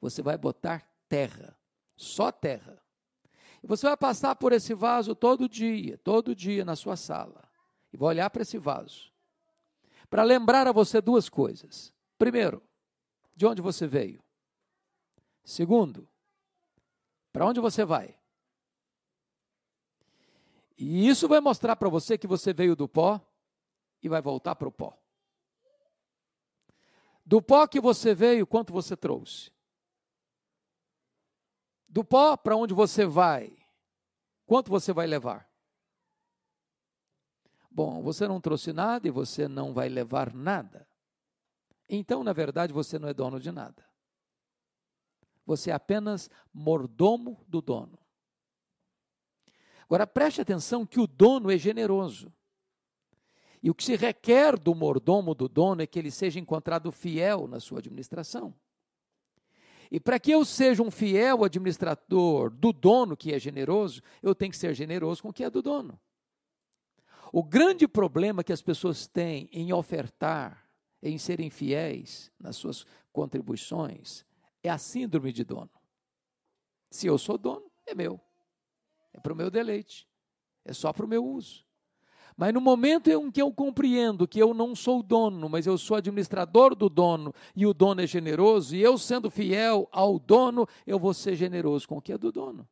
Você 0.00 0.20
vai 0.20 0.36
botar 0.36 0.86
terra. 1.08 1.56
Só 1.96 2.32
terra. 2.32 2.82
E 3.62 3.66
você 3.66 3.86
vai 3.86 3.96
passar 3.96 4.34
por 4.36 4.52
esse 4.52 4.74
vaso 4.74 5.14
todo 5.14 5.48
dia, 5.48 5.96
todo 5.98 6.34
dia 6.34 6.64
na 6.64 6.76
sua 6.76 6.96
sala. 6.96 7.48
E 7.92 7.96
vai 7.96 8.08
olhar 8.10 8.28
para 8.28 8.42
esse 8.42 8.58
vaso. 8.58 9.12
Para 10.10 10.22
lembrar 10.22 10.66
a 10.66 10.72
você 10.72 11.00
duas 11.00 11.28
coisas. 11.28 11.94
Primeiro, 12.18 12.62
de 13.34 13.46
onde 13.46 13.62
você 13.62 13.86
veio. 13.86 14.23
Segundo, 15.44 16.08
para 17.32 17.46
onde 17.46 17.60
você 17.60 17.84
vai. 17.84 18.16
E 20.76 21.06
isso 21.06 21.28
vai 21.28 21.40
mostrar 21.40 21.76
para 21.76 21.88
você 21.88 22.16
que 22.16 22.26
você 22.26 22.52
veio 22.52 22.74
do 22.74 22.88
pó 22.88 23.20
e 24.02 24.08
vai 24.08 24.20
voltar 24.20 24.54
para 24.56 24.68
o 24.68 24.72
pó. 24.72 24.98
Do 27.24 27.40
pó 27.40 27.66
que 27.66 27.80
você 27.80 28.14
veio, 28.14 28.46
quanto 28.46 28.72
você 28.72 28.96
trouxe? 28.96 29.50
Do 31.88 32.04
pó 32.04 32.36
para 32.36 32.56
onde 32.56 32.74
você 32.74 33.06
vai, 33.06 33.56
quanto 34.46 34.70
você 34.70 34.92
vai 34.92 35.06
levar? 35.06 35.48
Bom, 37.70 38.02
você 38.02 38.26
não 38.28 38.40
trouxe 38.40 38.72
nada 38.72 39.06
e 39.06 39.10
você 39.10 39.48
não 39.48 39.72
vai 39.72 39.88
levar 39.88 40.32
nada. 40.32 40.86
Então, 41.88 42.22
na 42.22 42.32
verdade, 42.32 42.72
você 42.72 42.98
não 42.98 43.08
é 43.08 43.14
dono 43.14 43.40
de 43.40 43.50
nada. 43.50 43.84
Você 45.46 45.70
é 45.70 45.74
apenas 45.74 46.30
mordomo 46.52 47.44
do 47.46 47.60
dono. 47.60 47.98
Agora 49.84 50.06
preste 50.06 50.40
atenção 50.40 50.86
que 50.86 50.98
o 50.98 51.06
dono 51.06 51.50
é 51.50 51.58
generoso. 51.58 52.32
E 53.62 53.70
o 53.70 53.74
que 53.74 53.84
se 53.84 53.96
requer 53.96 54.58
do 54.58 54.74
mordomo, 54.74 55.34
do 55.34 55.48
dono, 55.48 55.82
é 55.82 55.86
que 55.86 55.98
ele 55.98 56.10
seja 56.10 56.38
encontrado 56.38 56.92
fiel 56.92 57.46
na 57.46 57.60
sua 57.60 57.78
administração. 57.78 58.54
E 59.90 60.00
para 60.00 60.18
que 60.18 60.30
eu 60.30 60.44
seja 60.44 60.82
um 60.82 60.90
fiel 60.90 61.44
administrador 61.44 62.50
do 62.50 62.72
dono 62.72 63.16
que 63.16 63.32
é 63.32 63.38
generoso, 63.38 64.02
eu 64.22 64.34
tenho 64.34 64.50
que 64.50 64.56
ser 64.56 64.74
generoso 64.74 65.22
com 65.22 65.28
o 65.28 65.32
que 65.32 65.44
é 65.44 65.50
do 65.50 65.62
dono. 65.62 65.98
O 67.32 67.42
grande 67.42 67.86
problema 67.86 68.44
que 68.44 68.52
as 68.52 68.62
pessoas 68.62 69.06
têm 69.06 69.48
em 69.52 69.72
ofertar, 69.72 70.68
em 71.02 71.18
serem 71.18 71.50
fiéis 71.50 72.30
nas 72.38 72.56
suas 72.56 72.84
contribuições, 73.12 74.24
é 74.64 74.70
a 74.70 74.78
síndrome 74.78 75.30
de 75.30 75.44
dono. 75.44 75.70
Se 76.90 77.06
eu 77.06 77.18
sou 77.18 77.36
dono, 77.36 77.70
é 77.86 77.94
meu. 77.94 78.18
É 79.12 79.20
para 79.20 79.32
o 79.32 79.36
meu 79.36 79.50
deleite. 79.50 80.08
É 80.64 80.72
só 80.72 80.92
para 80.92 81.04
o 81.04 81.08
meu 81.08 81.24
uso. 81.24 81.64
Mas 82.36 82.52
no 82.52 82.60
momento 82.60 83.08
em 83.08 83.30
que 83.30 83.40
eu 83.40 83.52
compreendo 83.52 84.26
que 84.26 84.40
eu 84.40 84.52
não 84.52 84.74
sou 84.74 85.02
dono, 85.02 85.48
mas 85.48 85.66
eu 85.66 85.78
sou 85.78 85.96
administrador 85.98 86.74
do 86.74 86.88
dono, 86.88 87.32
e 87.54 87.64
o 87.64 87.72
dono 87.72 88.00
é 88.00 88.06
generoso, 88.06 88.74
e 88.74 88.82
eu 88.82 88.98
sendo 88.98 89.30
fiel 89.30 89.88
ao 89.92 90.18
dono, 90.18 90.66
eu 90.84 90.98
vou 90.98 91.14
ser 91.14 91.36
generoso 91.36 91.86
com 91.86 91.98
o 91.98 92.02
que 92.02 92.12
é 92.12 92.18
do 92.18 92.32
dono. 92.32 92.68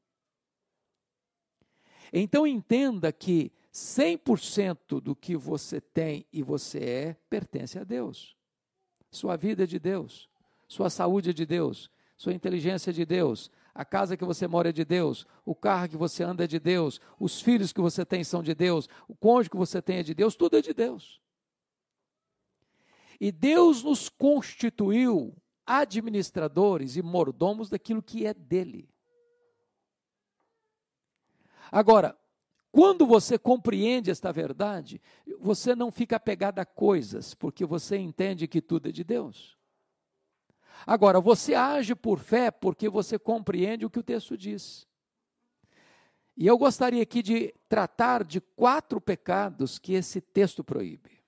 Então 2.13 2.47
entenda 2.47 3.13
que 3.13 3.53
100% 3.73 5.01
do 5.01 5.15
que 5.15 5.37
você 5.37 5.81
tem 5.81 6.27
e 6.33 6.43
você 6.43 6.79
é 6.79 7.17
pertence 7.31 7.79
a 7.79 7.85
Deus. 7.85 8.37
Sua 9.11 9.37
vida 9.37 9.63
é 9.63 9.67
de 9.67 9.79
Deus, 9.79 10.29
sua 10.73 10.89
saúde 10.89 11.29
é 11.29 11.33
de 11.35 11.45
Deus, 11.45 11.91
sua 12.17 12.33
inteligência 12.33 12.89
é 12.89 12.93
de 12.95 13.05
Deus, 13.05 13.51
a 13.75 13.85
casa 13.85 14.17
que 14.17 14.25
você 14.25 14.49
mora 14.49 14.71
é 14.71 14.73
de 14.73 14.87
Deus, 14.87 15.27
o 15.45 15.55
carro 15.55 15.87
que 15.87 15.99
você 15.99 16.25
anda 16.25 16.45
é 16.45 16.47
de 16.47 16.59
Deus, 16.59 16.99
os 17.21 17.43
filhos 17.43 17.75
que 17.75 17.81
você 17.83 18.07
tem 18.07 18.25
são 18.25 18.43
de 18.43 18.55
Deus, 18.55 18.89
o 19.07 19.15
cônjuge 19.15 19.51
que 19.51 19.57
você 19.57 19.83
tem 19.83 19.99
é 19.99 20.03
de 20.03 20.15
Deus, 20.15 20.35
tudo 20.35 20.57
é 20.57 20.63
de 20.63 20.73
Deus. 20.73 21.21
E 23.21 23.31
Deus 23.31 23.83
nos 23.83 24.09
constituiu 24.09 25.37
administradores 25.67 26.97
e 26.97 27.03
mordomos 27.03 27.69
daquilo 27.69 28.03
que 28.03 28.27
é 28.27 28.33
dele. 28.33 28.89
Agora, 31.71 32.19
quando 32.71 33.07
você 33.07 33.39
compreende 33.39 34.11
esta 34.11 34.33
verdade, 34.33 35.03
você 35.39 35.75
não 35.77 35.91
fica 35.91 36.17
apegado 36.17 36.61
a 36.61 36.65
coisas, 36.65 37.35
porque 37.35 37.67
você 37.67 37.99
entende 37.99 38.49
que 38.49 38.63
tudo 38.63 38.89
é 38.89 38.93
de 38.93 39.05
Deus. 39.05 39.61
Agora, 40.87 41.21
você 41.21 41.55
age 41.55 41.95
por 41.95 42.19
fé 42.19 42.51
porque 42.51 42.89
você 42.89 43.19
compreende 43.19 43.85
o 43.85 43.91
que 43.91 43.99
o 43.99 44.03
texto 44.03 44.37
diz. 44.37 44.87
E 46.37 46.47
eu 46.47 46.57
gostaria 46.57 47.03
aqui 47.03 47.23
de 47.23 47.55
tratar 47.69 48.25
de 48.25 48.41
quatro 48.41 49.01
pecados 49.01 49.79
que 49.79 49.93
esse 49.93 50.21
texto 50.21 50.65
proíbe. 50.65 51.23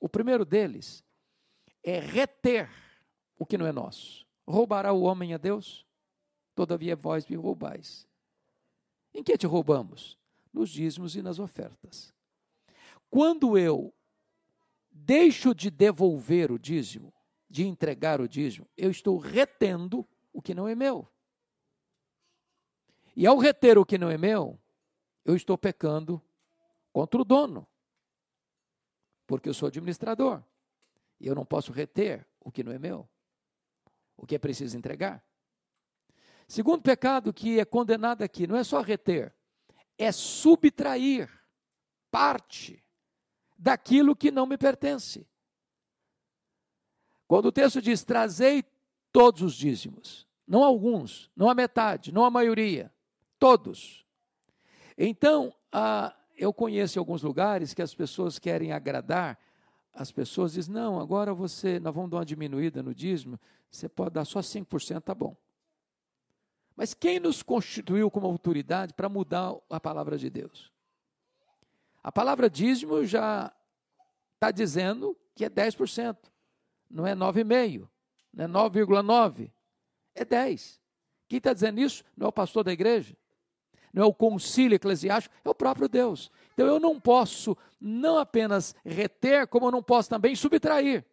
O 0.00 0.08
primeiro 0.08 0.44
deles 0.44 1.04
é 1.82 2.00
reter 2.00 2.70
o 3.38 3.44
que 3.44 3.58
não 3.58 3.66
é 3.66 3.72
nosso. 3.72 4.26
Roubará 4.46 4.92
o 4.92 5.02
homem 5.02 5.34
a 5.34 5.38
Deus? 5.38 5.86
Todavia 6.54 6.96
vós 6.96 7.26
me 7.26 7.36
roubais. 7.36 8.06
Em 9.14 9.22
que 9.22 9.36
te 9.36 9.46
roubamos? 9.46 10.18
Nos 10.52 10.70
dízimos 10.70 11.14
e 11.14 11.22
nas 11.22 11.38
ofertas. 11.38 12.12
Quando 13.10 13.56
eu 13.58 13.92
deixo 14.90 15.54
de 15.54 15.70
devolver 15.70 16.50
o 16.50 16.58
dízimo, 16.58 17.11
de 17.52 17.66
entregar 17.66 18.18
o 18.18 18.26
dízimo, 18.26 18.66
eu 18.78 18.90
estou 18.90 19.18
retendo 19.18 20.08
o 20.32 20.40
que 20.40 20.54
não 20.54 20.66
é 20.66 20.74
meu. 20.74 21.06
E 23.14 23.26
ao 23.26 23.36
reter 23.36 23.76
o 23.76 23.84
que 23.84 23.98
não 23.98 24.08
é 24.08 24.16
meu, 24.16 24.58
eu 25.22 25.36
estou 25.36 25.58
pecando 25.58 26.20
contra 26.94 27.20
o 27.20 27.24
dono. 27.26 27.68
Porque 29.26 29.50
eu 29.50 29.52
sou 29.52 29.66
administrador. 29.66 30.42
E 31.20 31.26
eu 31.26 31.34
não 31.34 31.44
posso 31.44 31.72
reter 31.72 32.26
o 32.40 32.50
que 32.50 32.64
não 32.64 32.72
é 32.72 32.78
meu. 32.78 33.06
O 34.16 34.26
que 34.26 34.34
é 34.34 34.38
preciso 34.38 34.78
entregar. 34.78 35.22
Segundo 36.48 36.80
pecado 36.80 37.34
que 37.34 37.60
é 37.60 37.66
condenado 37.66 38.22
aqui, 38.22 38.46
não 38.46 38.56
é 38.56 38.64
só 38.64 38.80
reter, 38.80 39.34
é 39.98 40.10
subtrair 40.10 41.30
parte 42.10 42.82
daquilo 43.58 44.16
que 44.16 44.30
não 44.30 44.46
me 44.46 44.56
pertence. 44.56 45.28
Quando 47.32 47.46
o 47.46 47.52
texto 47.52 47.80
diz: 47.80 48.04
trazei 48.04 48.62
todos 49.10 49.40
os 49.40 49.54
dízimos, 49.54 50.28
não 50.46 50.62
alguns, 50.62 51.30
não 51.34 51.48
a 51.48 51.54
metade, 51.54 52.12
não 52.12 52.26
a 52.26 52.30
maioria, 52.30 52.92
todos. 53.38 54.04
Então, 54.98 55.50
ah, 55.72 56.14
eu 56.36 56.52
conheço 56.52 56.98
alguns 56.98 57.22
lugares 57.22 57.72
que 57.72 57.80
as 57.80 57.94
pessoas 57.94 58.38
querem 58.38 58.72
agradar, 58.72 59.38
as 59.94 60.12
pessoas 60.12 60.52
dizem: 60.52 60.74
não, 60.74 61.00
agora 61.00 61.32
você, 61.32 61.80
nós 61.80 61.94
vamos 61.94 62.10
dar 62.10 62.18
uma 62.18 62.26
diminuída 62.26 62.82
no 62.82 62.94
dízimo, 62.94 63.40
você 63.70 63.88
pode 63.88 64.10
dar 64.10 64.26
só 64.26 64.40
5%, 64.40 65.00
tá 65.00 65.14
bom. 65.14 65.34
Mas 66.76 66.92
quem 66.92 67.18
nos 67.18 67.42
constituiu 67.42 68.10
como 68.10 68.26
autoridade 68.26 68.92
para 68.92 69.08
mudar 69.08 69.56
a 69.70 69.80
palavra 69.80 70.18
de 70.18 70.28
Deus? 70.28 70.70
A 72.04 72.12
palavra 72.12 72.50
dízimo 72.50 73.06
já 73.06 73.50
está 74.34 74.50
dizendo 74.50 75.16
que 75.34 75.46
é 75.46 75.48
10%, 75.48 76.30
não 76.92 77.06
é 77.06 77.14
9,5%, 77.14 77.88
não 78.32 78.44
é 78.44 78.48
9,9%, 78.48 79.50
é 80.14 80.24
10%. 80.24 80.78
Quem 81.28 81.38
está 81.38 81.54
dizendo 81.54 81.80
isso 81.80 82.04
não 82.16 82.26
é 82.26 82.28
o 82.28 82.32
pastor 82.32 82.62
da 82.62 82.72
igreja, 82.72 83.16
não 83.92 84.02
é 84.02 84.06
o 84.06 84.12
concílio 84.12 84.76
eclesiástico, 84.76 85.34
é 85.42 85.48
o 85.48 85.54
próprio 85.54 85.88
Deus. 85.88 86.30
Então 86.52 86.66
eu 86.66 86.78
não 86.78 87.00
posso 87.00 87.56
não 87.80 88.18
apenas 88.18 88.74
reter, 88.84 89.46
como 89.46 89.66
eu 89.66 89.70
não 89.70 89.82
posso 89.82 90.10
também 90.10 90.36
subtrair. 90.36 91.04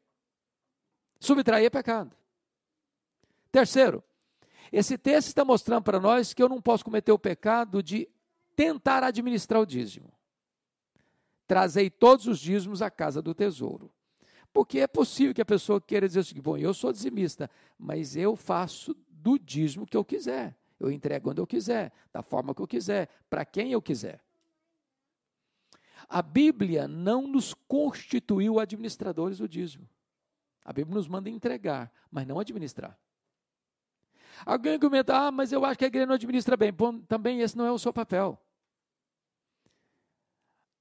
Subtrair 1.19 1.65
é 1.65 1.69
pecado. 1.69 2.15
Terceiro, 3.51 4.03
esse 4.71 4.97
texto 4.97 5.29
está 5.29 5.43
mostrando 5.43 5.83
para 5.83 5.99
nós 5.99 6.33
que 6.33 6.43
eu 6.43 6.49
não 6.49 6.61
posso 6.61 6.85
cometer 6.85 7.11
o 7.11 7.19
pecado 7.19 7.81
de 7.81 8.07
tentar 8.55 9.03
administrar 9.03 9.61
o 9.61 9.65
dízimo. 9.65 10.11
Trazei 11.47 11.89
todos 11.89 12.27
os 12.27 12.39
dízimos 12.39 12.81
à 12.81 12.91
casa 12.91 13.21
do 13.21 13.33
tesouro. 13.33 13.91
Porque 14.51 14.79
é 14.79 14.87
possível 14.87 15.33
que 15.33 15.41
a 15.41 15.45
pessoa 15.45 15.79
queira 15.79 16.07
dizer 16.07 16.23
seguinte: 16.23 16.43
bom, 16.43 16.57
eu 16.57 16.73
sou 16.73 16.91
dizimista, 16.91 17.49
mas 17.77 18.15
eu 18.15 18.35
faço 18.35 18.95
do 19.07 19.37
dízimo 19.37 19.85
que 19.85 19.95
eu 19.95 20.03
quiser. 20.03 20.55
Eu 20.79 20.91
entrego 20.91 21.29
onde 21.29 21.41
eu 21.41 21.47
quiser, 21.47 21.91
da 22.11 22.21
forma 22.21 22.55
que 22.55 22.61
eu 22.61 22.67
quiser, 22.67 23.09
para 23.29 23.43
quem 23.43 23.71
eu 23.71 23.81
quiser. 23.81 24.23
A 26.07 26.21
Bíblia 26.21 26.87
não 26.87 27.27
nos 27.27 27.53
constituiu 27.53 28.59
administradores 28.59 29.39
do 29.39 29.47
dízimo. 29.47 29.87
A 30.63 30.71
Bíblia 30.71 30.95
nos 30.95 31.07
manda 31.07 31.29
entregar, 31.29 31.91
mas 32.09 32.25
não 32.25 32.39
administrar. 32.39 32.97
Alguém 34.45 34.73
argumenta, 34.73 35.15
ah, 35.15 35.31
mas 35.31 35.51
eu 35.51 35.65
acho 35.65 35.77
que 35.77 35.83
a 35.83 35.87
igreja 35.87 36.05
não 36.05 36.15
administra 36.15 36.55
bem. 36.55 36.71
Bom, 36.71 36.99
também 37.01 37.41
esse 37.41 37.57
não 37.57 37.65
é 37.65 37.71
o 37.71 37.79
seu 37.79 37.91
papel. 37.91 38.39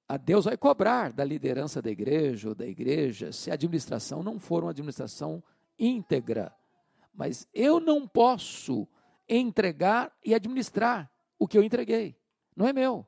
A 0.09 0.17
Deus 0.17 0.47
vai 0.47 0.57
cobrar 0.57 1.13
da 1.13 1.23
liderança 1.23 1.83
da 1.83 1.91
igreja 1.91 2.49
ou 2.49 2.55
da 2.55 2.67
igreja 2.67 3.31
se 3.31 3.51
a 3.51 3.55
administração 3.55 4.23
não 4.23 4.39
for 4.39 4.65
uma 4.65 4.71
administração 4.71 5.43
íntegra. 5.79 6.55
Mas 7.13 7.47
eu 7.53 7.79
não 7.79 8.09
posso 8.09 8.89
entregar 9.29 10.11
e 10.25 10.35
administrar 10.35 11.11
o 11.39 11.47
que 11.47 11.59
eu 11.59 11.63
entreguei. 11.63 12.17
Não 12.57 12.67
é 12.67 12.73
meu. 12.73 13.07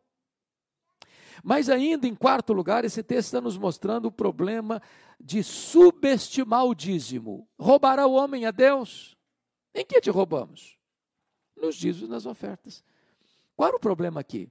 Mas 1.42 1.70
ainda, 1.70 2.06
em 2.06 2.14
quarto 2.14 2.52
lugar, 2.52 2.84
esse 2.84 3.02
texto 3.02 3.28
está 3.28 3.40
nos 3.40 3.56
mostrando 3.56 4.06
o 4.06 4.12
problema 4.12 4.82
de 5.18 5.42
subestimar 5.42 6.66
o 6.66 6.74
dízimo. 6.74 7.48
Roubará 7.58 8.06
o 8.06 8.12
homem 8.12 8.44
a 8.44 8.50
Deus? 8.50 9.16
Em 9.74 9.86
que 9.86 10.00
te 10.02 10.10
roubamos? 10.10 10.76
Nos 11.56 11.76
dízimos 11.76 12.10
nas 12.10 12.26
ofertas. 12.26 12.84
Qual 13.56 13.68
era 13.68 13.76
o 13.76 13.80
problema 13.80 14.20
aqui? 14.20 14.50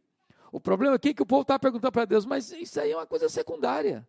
O 0.51 0.59
problema 0.59 0.95
é 0.95 0.99
que 0.99 1.21
o 1.21 1.25
povo 1.25 1.43
está 1.43 1.59
perguntando 1.59 1.91
para 1.91 2.05
Deus, 2.05 2.25
mas 2.25 2.51
isso 2.51 2.79
aí 2.79 2.91
é 2.91 2.95
uma 2.95 3.05
coisa 3.05 3.29
secundária. 3.29 4.07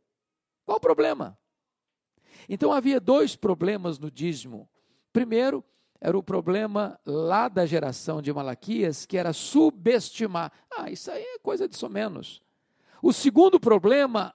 Qual 0.65 0.79
o 0.79 0.81
problema? 0.81 1.39
Então 2.49 2.73
havia 2.73 3.01
dois 3.01 3.37
problemas 3.37 3.99
no 3.99 4.11
dízimo. 4.11 4.69
Primeiro, 5.13 5.65
era 6.01 6.17
o 6.17 6.23
problema 6.23 6.99
lá 7.05 7.49
da 7.49 7.67
geração 7.67 8.23
de 8.23 8.33
Malaquias, 8.33 9.05
que 9.05 9.19
era 9.19 9.33
subestimar. 9.33 10.51
Ah, 10.71 10.91
isso 10.91 11.11
aí 11.11 11.23
é 11.23 11.39
coisa 11.39 11.69
de 11.69 11.77
somenos. 11.77 12.43
O 13.03 13.13
segundo 13.13 13.61
problema, 13.61 14.35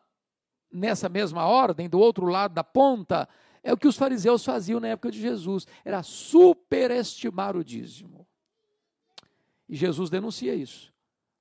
nessa 0.72 1.10
mesma 1.10 1.46
ordem, 1.46 1.90
do 1.90 2.00
outro 2.00 2.28
lado 2.28 2.54
da 2.54 2.64
ponta, 2.64 3.28
é 3.64 3.74
o 3.74 3.78
que 3.78 3.88
os 3.88 3.98
fariseus 3.98 4.46
faziam 4.46 4.80
na 4.80 4.90
época 4.90 5.10
de 5.10 5.20
Jesus, 5.20 5.66
era 5.84 6.04
superestimar 6.04 7.58
o 7.58 7.64
dízimo. 7.64 8.28
E 9.68 9.76
Jesus 9.76 10.12
denuncia 10.12 10.54
isso, 10.54 10.94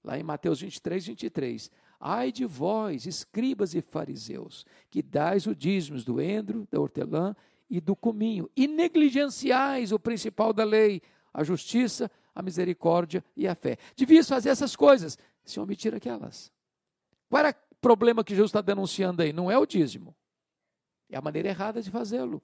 lá 0.05 0.19
em 0.19 0.23
Mateus 0.23 0.61
23, 0.61 1.07
23. 1.07 1.71
Ai 1.99 2.31
de 2.31 2.45
vós, 2.45 3.07
escribas 3.07 3.75
e 3.75 3.81
fariseus, 3.81 4.67
que 4.91 5.03
dais 5.03 5.47
o 5.47 5.55
dízimo 5.55 6.01
do 6.03 6.21
endro, 6.21 6.69
da 6.71 6.79
hortelã 6.79 7.35
e 7.71 7.81
do 7.81 7.97
cominho, 7.97 8.51
e 8.55 8.69
negligenciais 8.69 9.91
o 9.91 9.99
principal 9.99 10.53
da 10.53 10.65
lei, 10.65 11.01
a 11.33 11.43
justiça, 11.43 12.11
a 12.35 12.43
misericórdia 12.43 13.25
e 13.35 13.49
a 13.49 13.55
fé. 13.55 13.79
Devias 13.97 14.29
fazer 14.29 14.51
essas 14.51 14.77
coisas, 14.77 15.19
se 15.43 15.59
omitir 15.59 15.95
aquelas. 15.95 16.53
Qual 17.31 17.41
era 17.41 17.57
o 17.71 17.75
problema 17.81 18.23
que 18.23 18.35
Jesus 18.35 18.51
está 18.51 18.61
denunciando 18.61 19.23
aí? 19.23 19.33
Não 19.33 19.51
é 19.51 19.59
o 19.59 19.65
dízimo. 19.65 20.15
É 21.09 21.17
a 21.17 21.23
maneira 21.23 21.49
errada 21.49 21.81
de 21.81 21.91
fazê-lo, 21.91 22.43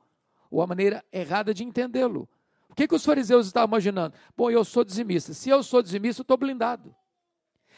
ou 0.51 0.63
a 0.63 0.67
maneira 0.67 1.05
errada 1.13 1.53
de 1.53 1.65
entendê-lo. 1.65 2.29
O 2.69 2.75
que, 2.75 2.87
que 2.89 2.95
os 2.95 3.05
fariseus 3.05 3.47
estavam 3.47 3.69
imaginando? 3.69 4.15
Bom, 4.37 4.51
eu 4.51 4.65
sou 4.65 4.85
dizimista. 4.85 5.35
Se 5.35 5.51
eu 5.51 5.63
sou 5.63 5.83
dizimista, 5.83 6.21
eu 6.21 6.23
estou 6.23 6.37
blindado. 6.37 6.95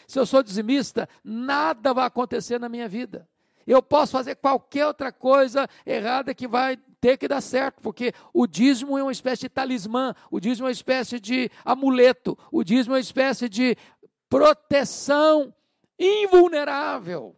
Se 0.06 0.18
eu 0.18 0.26
sou 0.26 0.42
dizimista, 0.42 1.08
nada 1.22 1.92
vai 1.92 2.06
acontecer 2.06 2.58
na 2.58 2.68
minha 2.68 2.88
vida. 2.88 3.28
Eu 3.66 3.82
posso 3.82 4.12
fazer 4.12 4.36
qualquer 4.36 4.86
outra 4.86 5.12
coisa 5.12 5.68
errada 5.86 6.34
que 6.34 6.48
vai 6.48 6.76
ter 7.00 7.16
que 7.16 7.28
dar 7.28 7.40
certo, 7.40 7.80
porque 7.80 8.12
o 8.32 8.46
dízimo 8.46 8.96
é 8.98 9.02
uma 9.02 9.12
espécie 9.12 9.42
de 9.42 9.48
talismã, 9.48 10.14
o 10.30 10.40
dízimo 10.40 10.66
é 10.66 10.68
uma 10.68 10.72
espécie 10.72 11.18
de 11.18 11.50
amuleto, 11.64 12.38
o 12.50 12.62
dízimo 12.62 12.94
é 12.94 12.98
uma 12.98 13.00
espécie 13.00 13.48
de 13.48 13.76
proteção 14.28 15.54
invulnerável. 15.98 17.36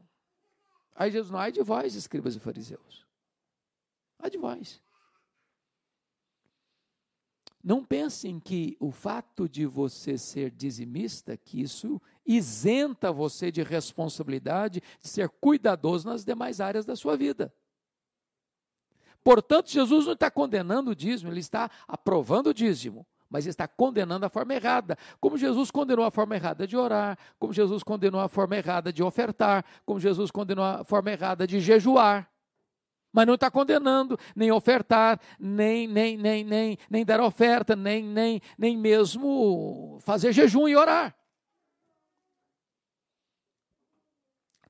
Aí 0.95 1.11
Jesus 1.11 1.31
não, 1.31 1.39
ai 1.39 1.51
de 1.51 1.63
vós, 1.63 1.95
escribas 1.95 2.37
e 2.37 2.41
fariseus. 2.41 3.07
Há 4.19 4.29
de 4.29 4.39
vós. 4.39 4.81
Não 7.63 7.83
pensem 7.83 8.39
que 8.39 8.77
o 8.79 8.91
fato 8.91 9.49
de 9.49 9.65
você 9.65 10.19
ser 10.19 10.51
dizimista, 10.51 11.35
que 11.35 11.63
isso 11.63 12.01
isenta 12.27 13.13
você 13.13 13.51
de 13.51 13.63
responsabilidade 13.63 14.83
de 15.01 15.09
ser 15.09 15.29
cuidadoso 15.29 16.09
nas 16.09 16.25
demais 16.25 16.61
áreas 16.61 16.85
da 16.85 16.97
sua 16.97 17.17
vida. 17.17 17.53
Portanto, 19.23 19.71
Jesus 19.71 20.05
não 20.05 20.13
está 20.13 20.31
condenando 20.31 20.91
o 20.91 20.95
dízimo, 20.95 21.33
ele 21.33 21.41
está 21.41 21.71
aprovando 21.89 22.49
o 22.49 22.55
dízimo, 22.55 23.07
mas 23.29 23.47
está 23.47 23.67
condenando 23.67 24.27
a 24.27 24.29
forma 24.29 24.55
errada. 24.55 24.99
Como 25.19 25.39
Jesus 25.39 25.71
condenou 25.71 26.05
a 26.05 26.11
forma 26.11 26.37
errada 26.37 26.67
de 26.67 26.77
orar, 26.77 27.19
como 27.39 27.53
Jesus 27.53 27.83
condenou 27.83 28.21
a 28.21 28.29
forma 28.29 28.57
errada 28.57 28.93
de 28.93 29.03
ofertar, 29.03 29.65
como 29.85 29.99
Jesus 29.99 30.31
condenou 30.31 30.65
a 30.65 30.85
forma 30.85 31.11
errada 31.11 31.47
de 31.47 31.59
jejuar 31.61 32.31
mas 33.15 33.29
não 33.29 33.35
está 33.35 33.49
condenando 33.49 34.19
nem 34.35 34.51
ofertar, 34.51 35.21
nem, 35.39 35.87
nem, 35.87 36.17
nem, 36.17 36.43
nem, 36.43 36.77
nem 36.91 37.05
dar 37.05 37.21
oferta, 37.21 37.77
nem, 37.77 38.03
nem, 38.03 38.41
nem 38.59 38.77
mesmo 38.77 39.99
fazer 40.01 40.33
jejum 40.33 40.67
e 40.67 40.75
orar. 40.75 41.15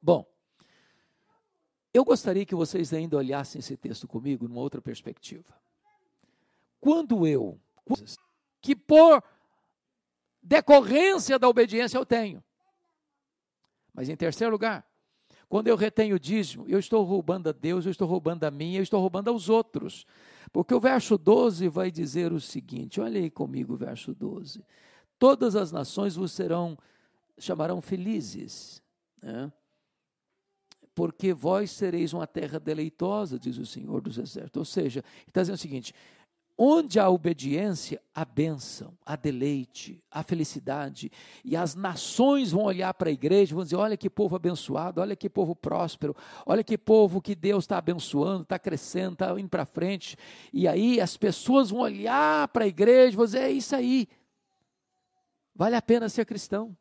Bom, 0.04 0.30
eu 1.94 2.04
gostaria 2.04 2.44
que 2.44 2.54
vocês 2.54 2.92
ainda 2.92 3.16
olhassem 3.16 3.58
esse 3.58 3.74
texto 3.74 4.06
comigo 4.06 4.46
numa 4.46 4.60
outra 4.60 4.82
perspectiva. 4.82 5.48
Quando 6.78 7.26
eu, 7.26 7.58
que 8.60 8.76
por 8.76 9.24
decorrência 10.42 11.38
da 11.38 11.48
obediência 11.48 11.96
eu 11.96 12.04
tenho, 12.04 12.44
mas 13.94 14.10
em 14.10 14.14
terceiro 14.14 14.52
lugar, 14.52 14.86
quando 15.48 15.68
eu 15.68 15.76
retenho 15.76 16.16
o 16.16 16.20
dízimo, 16.20 16.68
eu 16.68 16.78
estou 16.78 17.02
roubando 17.02 17.48
a 17.48 17.52
Deus, 17.52 17.86
eu 17.86 17.90
estou 17.90 18.06
roubando 18.06 18.44
a 18.44 18.50
mim, 18.50 18.74
eu 18.74 18.82
estou 18.82 19.00
roubando 19.00 19.30
aos 19.30 19.48
outros. 19.48 20.04
Porque 20.52 20.74
o 20.74 20.80
verso 20.80 21.16
12 21.16 21.66
vai 21.68 21.90
dizer 21.90 22.30
o 22.30 22.40
seguinte: 22.40 23.00
olha 23.00 23.18
aí 23.18 23.30
comigo 23.30 23.72
o 23.72 23.76
verso 23.78 24.14
12. 24.14 24.62
Todas 25.18 25.56
as 25.56 25.72
nações 25.72 26.14
vos 26.14 26.32
serão, 26.32 26.76
chamarão 27.38 27.80
felizes, 27.80 28.82
né? 29.22 29.50
Porque 30.94 31.32
vós 31.32 31.70
sereis 31.70 32.12
uma 32.12 32.26
terra 32.26 32.60
deleitosa, 32.60 33.38
diz 33.38 33.58
o 33.58 33.66
Senhor 33.66 34.00
dos 34.00 34.18
Exércitos. 34.18 34.60
Ou 34.60 34.64
seja, 34.64 35.04
está 35.26 35.40
dizendo 35.40 35.56
o 35.56 35.58
seguinte: 35.58 35.94
Onde 36.56 37.00
há 37.00 37.10
obediência, 37.10 38.00
há 38.14 38.24
bênção, 38.24 38.96
há 39.04 39.16
deleite, 39.16 40.00
há 40.08 40.22
felicidade. 40.22 41.10
E 41.44 41.56
as 41.56 41.74
nações 41.74 42.52
vão 42.52 42.62
olhar 42.62 42.94
para 42.94 43.10
a 43.10 43.12
igreja 43.12 43.52
e 43.52 43.54
vão 43.56 43.64
dizer: 43.64 43.74
olha 43.74 43.96
que 43.96 44.08
povo 44.08 44.36
abençoado, 44.36 45.00
olha 45.00 45.16
que 45.16 45.28
povo 45.28 45.56
próspero, 45.56 46.14
olha 46.46 46.62
que 46.62 46.78
povo 46.78 47.20
que 47.20 47.34
Deus 47.34 47.64
está 47.64 47.76
abençoando, 47.78 48.44
está 48.44 48.56
crescendo, 48.56 49.14
está 49.14 49.40
indo 49.40 49.48
para 49.48 49.64
frente. 49.64 50.16
E 50.52 50.68
aí 50.68 51.00
as 51.00 51.16
pessoas 51.16 51.70
vão 51.70 51.80
olhar 51.80 52.46
para 52.48 52.64
a 52.64 52.68
igreja 52.68 53.14
e 53.14 53.16
vão 53.16 53.24
dizer: 53.24 53.40
é 53.40 53.50
isso 53.50 53.74
aí. 53.74 54.08
Vale 55.56 55.74
a 55.74 55.82
pena 55.82 56.08
ser 56.08 56.24
cristão, 56.24 56.76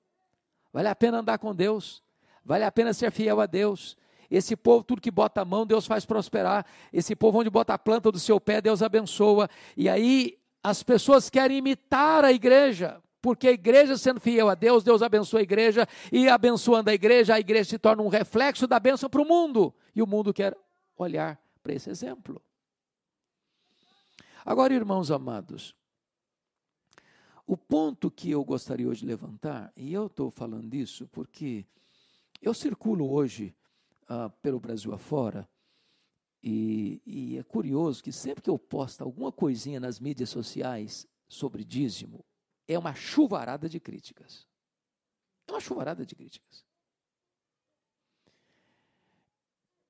vale 0.72 0.88
a 0.88 0.96
pena 0.96 1.18
andar 1.18 1.40
com 1.40 1.54
Deus, 1.54 2.04
vale 2.46 2.64
a 2.64 2.72
pena 2.72 2.94
ser 2.94 3.12
fiel 3.12 3.42
a 3.42 3.48
Deus. 3.48 3.98
Esse 4.30 4.56
povo, 4.56 4.84
tudo 4.84 5.02
que 5.02 5.12
bota 5.12 5.42
a 5.42 5.46
mão, 5.46 5.66
Deus 5.66 5.86
faz 5.86 6.06
prosperar. 6.06 6.66
Esse 6.92 7.16
povo, 7.16 7.40
onde 7.40 7.50
bota 7.50 7.74
a 7.74 7.78
planta 7.78 8.12
do 8.12 8.20
seu 8.20 8.40
pé, 8.40 8.62
Deus 8.62 8.82
abençoa. 8.82 9.50
E 9.78 9.88
aí, 9.88 10.38
as 10.64 10.84
pessoas 10.84 11.30
querem 11.30 11.58
imitar 11.58 12.24
a 12.24 12.32
igreja, 12.32 13.02
porque 13.22 13.48
a 13.48 13.52
igreja 13.52 13.98
sendo 13.98 14.20
fiel 14.20 14.50
a 14.50 14.56
Deus, 14.56 14.84
Deus 14.84 15.02
abençoa 15.02 15.40
a 15.40 15.44
igreja, 15.44 15.88
e 16.12 16.28
abençoando 16.30 16.90
a 16.90 16.94
igreja, 16.94 17.36
a 17.36 17.40
igreja 17.40 17.70
se 17.70 17.78
torna 17.78 18.04
um 18.04 18.10
reflexo 18.10 18.68
da 18.68 18.80
bênção 18.80 19.10
para 19.10 19.22
o 19.22 19.26
mundo. 19.26 19.74
E 19.96 20.02
o 20.02 20.08
mundo 20.08 20.34
quer 20.34 20.58
olhar 20.98 21.40
para 21.62 21.74
esse 21.74 21.90
exemplo. 21.90 22.42
Agora, 24.46 24.74
irmãos 24.74 25.10
amados, 25.10 25.74
O 27.46 27.58
ponto 27.58 28.10
que 28.10 28.32
eu 28.32 28.44
gostaria 28.44 28.88
hoje 28.88 29.02
de 29.02 29.08
levantar, 29.08 29.72
e 29.76 29.94
eu 29.94 30.08
estou 30.08 30.32
falando 30.32 30.74
isso 30.74 31.08
porque 31.08 31.66
eu 32.42 32.54
circulo 32.54 33.12
hoje 33.12 33.54
uh, 34.10 34.30
pelo 34.42 34.60
Brasil 34.60 34.94
afora, 34.94 35.48
e, 36.44 37.02
e 37.06 37.38
é 37.38 37.44
curioso 37.44 38.04
que 38.04 38.12
sempre 38.12 38.44
que 38.44 38.50
eu 38.50 38.60
posto 38.60 39.02
alguma 39.02 39.32
coisinha 39.32 39.80
nas 39.80 40.00
mídias 40.00 40.30
sociais 40.30 41.08
sobre 41.28 41.64
dízimo, 41.64 42.26
é 42.68 42.78
uma 42.78 42.94
chuvarada 42.94 43.70
de 43.70 43.80
críticas. 43.80 44.46
É 45.48 45.52
uma 45.52 45.62
chuvarada 45.62 46.06
de 46.06 46.16
críticas. 46.16 46.66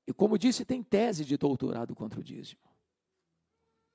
E 0.06 0.12
como 0.12 0.38
disse, 0.38 0.64
tem 0.64 0.82
tese 0.82 1.24
de 1.24 1.36
doutorado 1.36 1.94
contra 1.94 2.20
o 2.20 2.22
dízimo. 2.22 2.60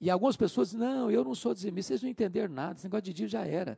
E 0.02 0.10
algumas 0.10 0.36
pessoas 0.36 0.72
dizem, 0.72 0.86
não, 0.86 1.12
eu 1.12 1.24
não 1.24 1.36
sou 1.36 1.54
dizimista, 1.54 1.90
vocês 1.90 2.02
não 2.02 2.10
entenderam 2.10 2.54
nada, 2.54 2.76
esse 2.76 2.86
negócio 2.86 3.04
de 3.04 3.14
dízimo 3.14 3.30
já 3.30 3.46
era. 3.46 3.78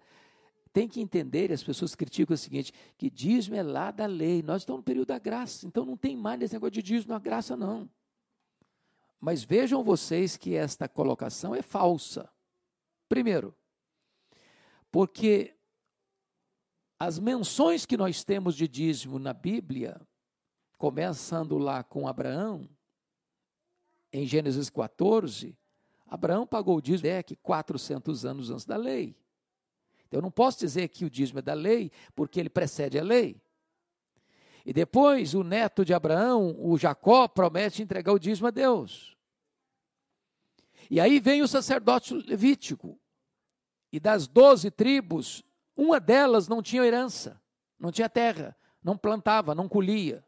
Tem 0.73 0.87
que 0.87 1.01
entender, 1.01 1.49
e 1.49 1.53
as 1.53 1.63
pessoas 1.63 1.95
criticam 1.95 2.33
o 2.33 2.37
seguinte, 2.37 2.73
que 2.97 3.09
dízimo 3.09 3.55
é 3.55 3.63
lá 3.63 3.91
da 3.91 4.05
lei, 4.05 4.41
nós 4.41 4.61
estamos 4.61 4.79
no 4.79 4.83
período 4.83 5.07
da 5.07 5.19
graça, 5.19 5.67
então 5.67 5.85
não 5.85 5.97
tem 5.97 6.15
mais 6.15 6.41
esse 6.41 6.53
negócio 6.53 6.71
de 6.71 6.81
dízimo 6.81 7.13
na 7.13 7.19
graça, 7.19 7.57
não. 7.57 7.89
Mas 9.19 9.43
vejam 9.43 9.83
vocês 9.83 10.37
que 10.37 10.55
esta 10.55 10.87
colocação 10.87 11.53
é 11.53 11.61
falsa. 11.61 12.29
Primeiro, 13.07 13.53
porque 14.91 15.55
as 16.97 17.19
menções 17.19 17.85
que 17.85 17.97
nós 17.97 18.23
temos 18.23 18.55
de 18.55 18.67
dízimo 18.67 19.19
na 19.19 19.33
Bíblia 19.33 19.99
começando 20.77 21.57
lá 21.57 21.83
com 21.83 22.07
Abraão, 22.07 22.67
em 24.11 24.25
Gênesis 24.25 24.69
14, 24.69 25.57
Abraão 26.07 26.45
pagou 26.45 26.77
o 26.77 26.81
dízimo 26.81 27.07
é 27.07 27.21
que 27.21 27.35
400 27.35 28.25
anos 28.25 28.49
antes 28.49 28.65
da 28.65 28.75
lei. 28.75 29.15
Eu 30.11 30.21
não 30.21 30.29
posso 30.29 30.59
dizer 30.59 30.89
que 30.89 31.05
o 31.05 31.09
dízimo 31.09 31.39
é 31.39 31.41
da 31.41 31.53
lei, 31.53 31.91
porque 32.13 32.39
ele 32.39 32.49
precede 32.49 32.99
a 32.99 33.03
lei. 33.03 33.41
E 34.65 34.73
depois, 34.73 35.33
o 35.33 35.43
neto 35.43 35.83
de 35.83 35.93
Abraão, 35.93 36.55
o 36.59 36.77
Jacó, 36.77 37.27
promete 37.27 37.81
entregar 37.81 38.11
o 38.11 38.19
dízimo 38.19 38.47
a 38.47 38.51
Deus. 38.51 39.17
E 40.89 40.99
aí 40.99 41.19
vem 41.19 41.41
o 41.41 41.47
sacerdote 41.47 42.13
levítico. 42.13 42.99
E 43.91 43.99
das 43.99 44.27
doze 44.27 44.69
tribos, 44.69 45.43
uma 45.75 45.99
delas 45.99 46.47
não 46.47 46.61
tinha 46.61 46.83
herança, 46.83 47.41
não 47.79 47.91
tinha 47.91 48.09
terra, 48.09 48.55
não 48.83 48.97
plantava, 48.97 49.55
não 49.55 49.67
colhia. 49.67 50.23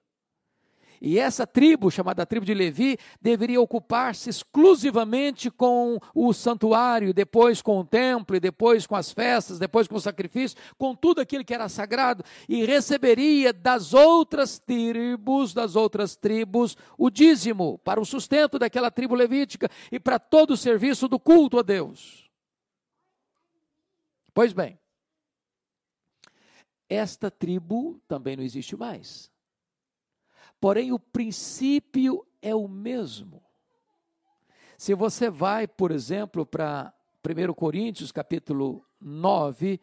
E 1.05 1.19
essa 1.19 1.45
tribo, 1.45 1.91
chamada 1.91 2.25
tribo 2.25 2.45
de 2.45 2.53
Levi, 2.53 2.97
deveria 3.21 3.59
ocupar-se 3.59 4.29
exclusivamente 4.29 5.51
com 5.51 5.99
o 6.15 6.31
santuário, 6.31 7.13
depois 7.13 7.61
com 7.61 7.81
o 7.81 7.83
templo, 7.83 8.37
e 8.37 8.39
depois 8.39 8.87
com 8.87 8.95
as 8.95 9.11
festas, 9.11 9.59
depois 9.59 9.85
com 9.85 9.95
o 9.95 9.99
sacrifício, 9.99 10.57
com 10.77 10.95
tudo 10.95 11.19
aquilo 11.19 11.43
que 11.43 11.53
era 11.53 11.67
sagrado, 11.67 12.23
e 12.47 12.63
receberia 12.63 13.51
das 13.51 13.93
outras 13.93 14.59
tribos, 14.59 15.53
das 15.53 15.75
outras 15.75 16.15
tribos, 16.15 16.77
o 16.97 17.09
dízimo 17.09 17.77
para 17.79 17.99
o 17.99 18.05
sustento 18.05 18.57
daquela 18.57 18.89
tribo 18.89 19.13
levítica 19.13 19.69
e 19.91 19.99
para 19.99 20.17
todo 20.17 20.51
o 20.51 20.57
serviço 20.57 21.09
do 21.09 21.19
culto 21.19 21.59
a 21.59 21.61
Deus. 21.61 22.31
Pois 24.33 24.53
bem, 24.53 24.79
esta 26.87 27.29
tribo 27.29 27.99
também 28.07 28.37
não 28.37 28.43
existe 28.43 28.77
mais. 28.77 29.32
Porém, 30.63 30.93
o 30.93 30.97
princípio 30.97 32.25
é 32.41 32.55
o 32.55 32.69
mesmo. 32.69 33.43
Se 34.77 34.95
você 34.95 35.29
vai, 35.29 35.67
por 35.67 35.91
exemplo, 35.91 36.45
para 36.45 36.93
1 37.21 37.53
Coríntios, 37.53 38.13
capítulo 38.13 38.81
9, 38.97 39.77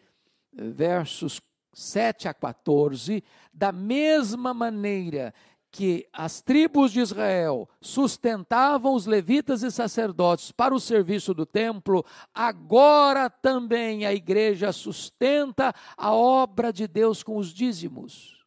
versos 0.50 1.38
7 1.74 2.28
a 2.28 2.32
14, 2.32 3.22
da 3.52 3.70
mesma 3.72 4.54
maneira 4.54 5.34
que 5.70 6.08
as 6.14 6.40
tribos 6.40 6.92
de 6.92 7.00
Israel 7.00 7.68
sustentavam 7.78 8.94
os 8.94 9.04
levitas 9.04 9.62
e 9.62 9.70
sacerdotes 9.70 10.50
para 10.50 10.74
o 10.74 10.80
serviço 10.80 11.34
do 11.34 11.44
templo, 11.44 12.02
agora 12.32 13.28
também 13.28 14.06
a 14.06 14.14
igreja 14.14 14.72
sustenta 14.72 15.74
a 15.94 16.14
obra 16.14 16.72
de 16.72 16.88
Deus 16.88 17.22
com 17.22 17.36
os 17.36 17.52
dízimos. 17.52 18.42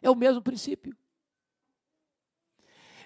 É 0.00 0.08
o 0.08 0.14
mesmo 0.14 0.40
princípio. 0.40 0.96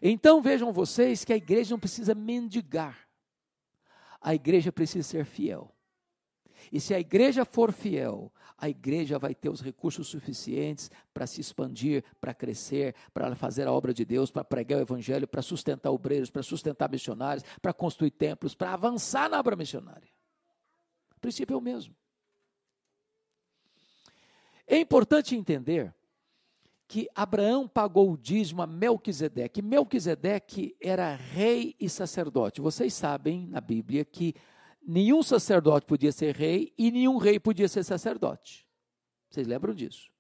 Então 0.03 0.41
vejam 0.41 0.73
vocês 0.73 1.25
que 1.25 1.33
a 1.33 1.37
igreja 1.37 1.73
não 1.73 1.79
precisa 1.79 2.15
mendigar, 2.15 3.09
a 4.21 4.35
igreja 4.35 4.73
precisa 4.73 5.07
ser 5.07 5.25
fiel. 5.25 5.75
E 6.71 6.81
se 6.81 6.95
a 6.95 7.01
igreja 7.01 7.45
for 7.45 7.73
fiel, 7.73 8.33
a 8.57 8.69
igreja 8.69 9.19
vai 9.19 9.35
ter 9.35 9.49
os 9.49 9.63
recursos 9.63 10.09
suficientes 10.09 10.91
para 11.15 11.27
se 11.27 11.41
expandir, 11.41 12.05
para 12.21 12.35
crescer, 12.35 12.95
para 13.15 13.35
fazer 13.35 13.67
a 13.67 13.73
obra 13.73 13.95
de 13.95 14.05
Deus, 14.05 14.31
para 14.31 14.45
pregar 14.45 14.79
o 14.79 14.83
evangelho, 14.83 15.27
para 15.27 15.41
sustentar 15.41 15.91
obreiros, 15.91 16.31
para 16.31 16.43
sustentar 16.43 16.91
missionários, 16.91 17.45
para 17.63 17.73
construir 17.73 18.11
templos, 18.11 18.55
para 18.55 18.75
avançar 18.75 19.31
na 19.31 19.41
obra 19.41 19.57
missionária. 19.57 20.09
O 21.17 21.21
princípio 21.21 21.55
é 21.55 21.57
o 21.57 21.61
mesmo. 21.61 21.97
É 24.67 24.79
importante 24.79 25.35
entender 25.35 25.93
que 26.91 27.09
Abraão 27.15 27.69
pagou 27.69 28.11
o 28.11 28.19
dízimo 28.19 28.63
a 28.63 28.67
Melquisedeque. 28.67 29.63
Melquisedeque 29.63 30.75
era 30.81 31.15
rei 31.15 31.77
e 31.79 31.89
sacerdote. 31.89 32.61
Vocês 32.61 32.93
sabem 32.95 33.47
na 33.47 33.61
Bíblia 33.61 34.05
que 34.05 34.35
nenhum 34.85 35.23
sacerdote 35.23 35.87
podia 35.87 36.11
ser 36.11 36.35
rei 36.35 36.75
e 36.77 36.91
nenhum 36.91 37.17
rei 37.17 37.39
podia 37.39 37.69
ser 37.69 37.85
sacerdote. 37.85 38.67
Vocês 39.31 39.47
lembram 39.47 39.73
disso? 39.73 40.11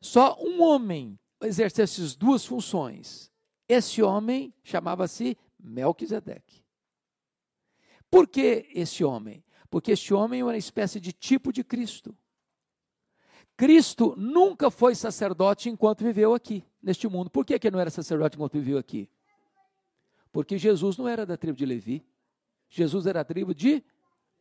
Só 0.00 0.38
um 0.40 0.62
homem 0.62 1.18
exercia 1.42 1.84
essas 1.84 2.16
duas 2.16 2.46
funções. 2.46 3.30
Esse 3.68 4.02
homem 4.02 4.54
chamava-se 4.64 5.36
Melquisedeque. 5.60 6.64
Por 8.10 8.26
que 8.26 8.70
esse 8.72 9.04
homem? 9.04 9.44
Porque 9.68 9.92
esse 9.92 10.14
homem 10.14 10.40
é 10.40 10.44
uma 10.44 10.56
espécie 10.56 10.98
de 10.98 11.12
tipo 11.12 11.52
de 11.52 11.62
Cristo. 11.62 12.16
Cristo 13.62 14.16
nunca 14.18 14.72
foi 14.72 14.92
sacerdote 14.92 15.70
enquanto 15.70 16.02
viveu 16.02 16.34
aqui, 16.34 16.64
neste 16.82 17.06
mundo. 17.06 17.30
Por 17.30 17.46
que, 17.46 17.56
que 17.56 17.68
ele 17.68 17.74
não 17.74 17.80
era 17.80 17.90
sacerdote 17.90 18.34
enquanto 18.34 18.54
viveu 18.54 18.76
aqui? 18.76 19.08
Porque 20.32 20.58
Jesus 20.58 20.96
não 20.96 21.06
era 21.06 21.24
da 21.24 21.36
tribo 21.36 21.56
de 21.56 21.64
Levi. 21.64 22.04
Jesus 22.68 23.06
era 23.06 23.20
da 23.20 23.24
tribo 23.24 23.54
de 23.54 23.80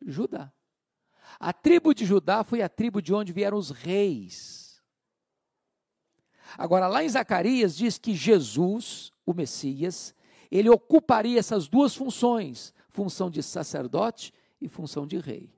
Judá. 0.04 0.52
A 1.40 1.54
tribo 1.54 1.94
de 1.94 2.04
Judá 2.04 2.44
foi 2.44 2.64
a 2.64 2.68
tribo 2.68 3.00
de 3.00 3.14
onde 3.14 3.32
vieram 3.32 3.60
os 3.60 3.70
reis. 3.70 4.82
Agora, 6.58 6.88
lá 6.88 7.04
em 7.04 7.10
Zacarias 7.10 7.78
diz 7.78 8.00
que 8.00 8.16
Jesus, 8.16 9.14
o 9.24 9.36
Messias, 9.36 10.16
ele 10.50 10.68
ocuparia 10.68 11.38
essas 11.38 11.68
duas 11.68 11.94
funções, 11.94 12.74
função 12.90 13.30
de 13.30 13.44
sacerdote 13.44 14.34
e 14.60 14.68
função 14.68 15.06
de 15.06 15.20
rei. 15.20 15.54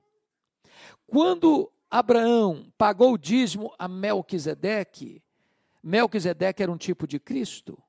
Quando 1.06 1.72
Abraão 1.94 2.72
pagou 2.76 3.12
o 3.12 3.16
dízimo 3.16 3.72
a 3.78 3.86
Melquisedeque. 3.86 5.22
Melquisedeque 5.80 6.60
era 6.60 6.72
um 6.72 6.76
tipo 6.76 7.06
de 7.06 7.20
Cristo. 7.20 7.80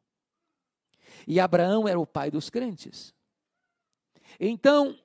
E 1.26 1.40
Abraão 1.40 1.88
era 1.88 2.00
o 2.00 2.06
pai 2.06 2.30
dos 2.30 2.48
crentes. 2.48 3.16
Então, 4.40 4.96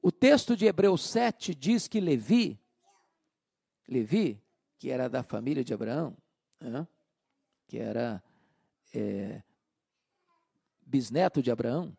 o 0.00 0.10
texto 0.10 0.56
de 0.56 0.64
Hebreus 0.64 1.06
7 1.10 1.54
diz 1.54 1.86
que 1.86 2.00
Levi, 2.00 2.58
Levi, 3.86 4.42
que 4.78 4.88
era 4.90 5.10
da 5.10 5.22
família 5.22 5.62
de 5.62 5.74
Abraão, 5.74 6.16
que 7.66 7.76
era 7.76 8.24
é, 8.94 9.42
bisneto 10.80 11.42
de 11.42 11.50
Abraão, 11.50 11.94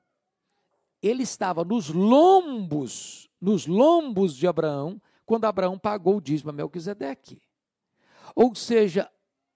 ele 1.00 1.22
estava 1.22 1.63
nos 1.63 1.89
lombos, 1.89 3.30
nos 3.39 3.67
lombos 3.67 4.36
de 4.36 4.48
Abraão, 4.48 5.00
quando 5.26 5.46
Abraão 5.46 5.78
pagou 5.78 6.18
o 6.18 6.22
dízimo 6.22 6.50
a 6.50 6.54
Melquisedeque. 6.54 7.42
Ou 8.36 8.54
seja, 8.56 9.10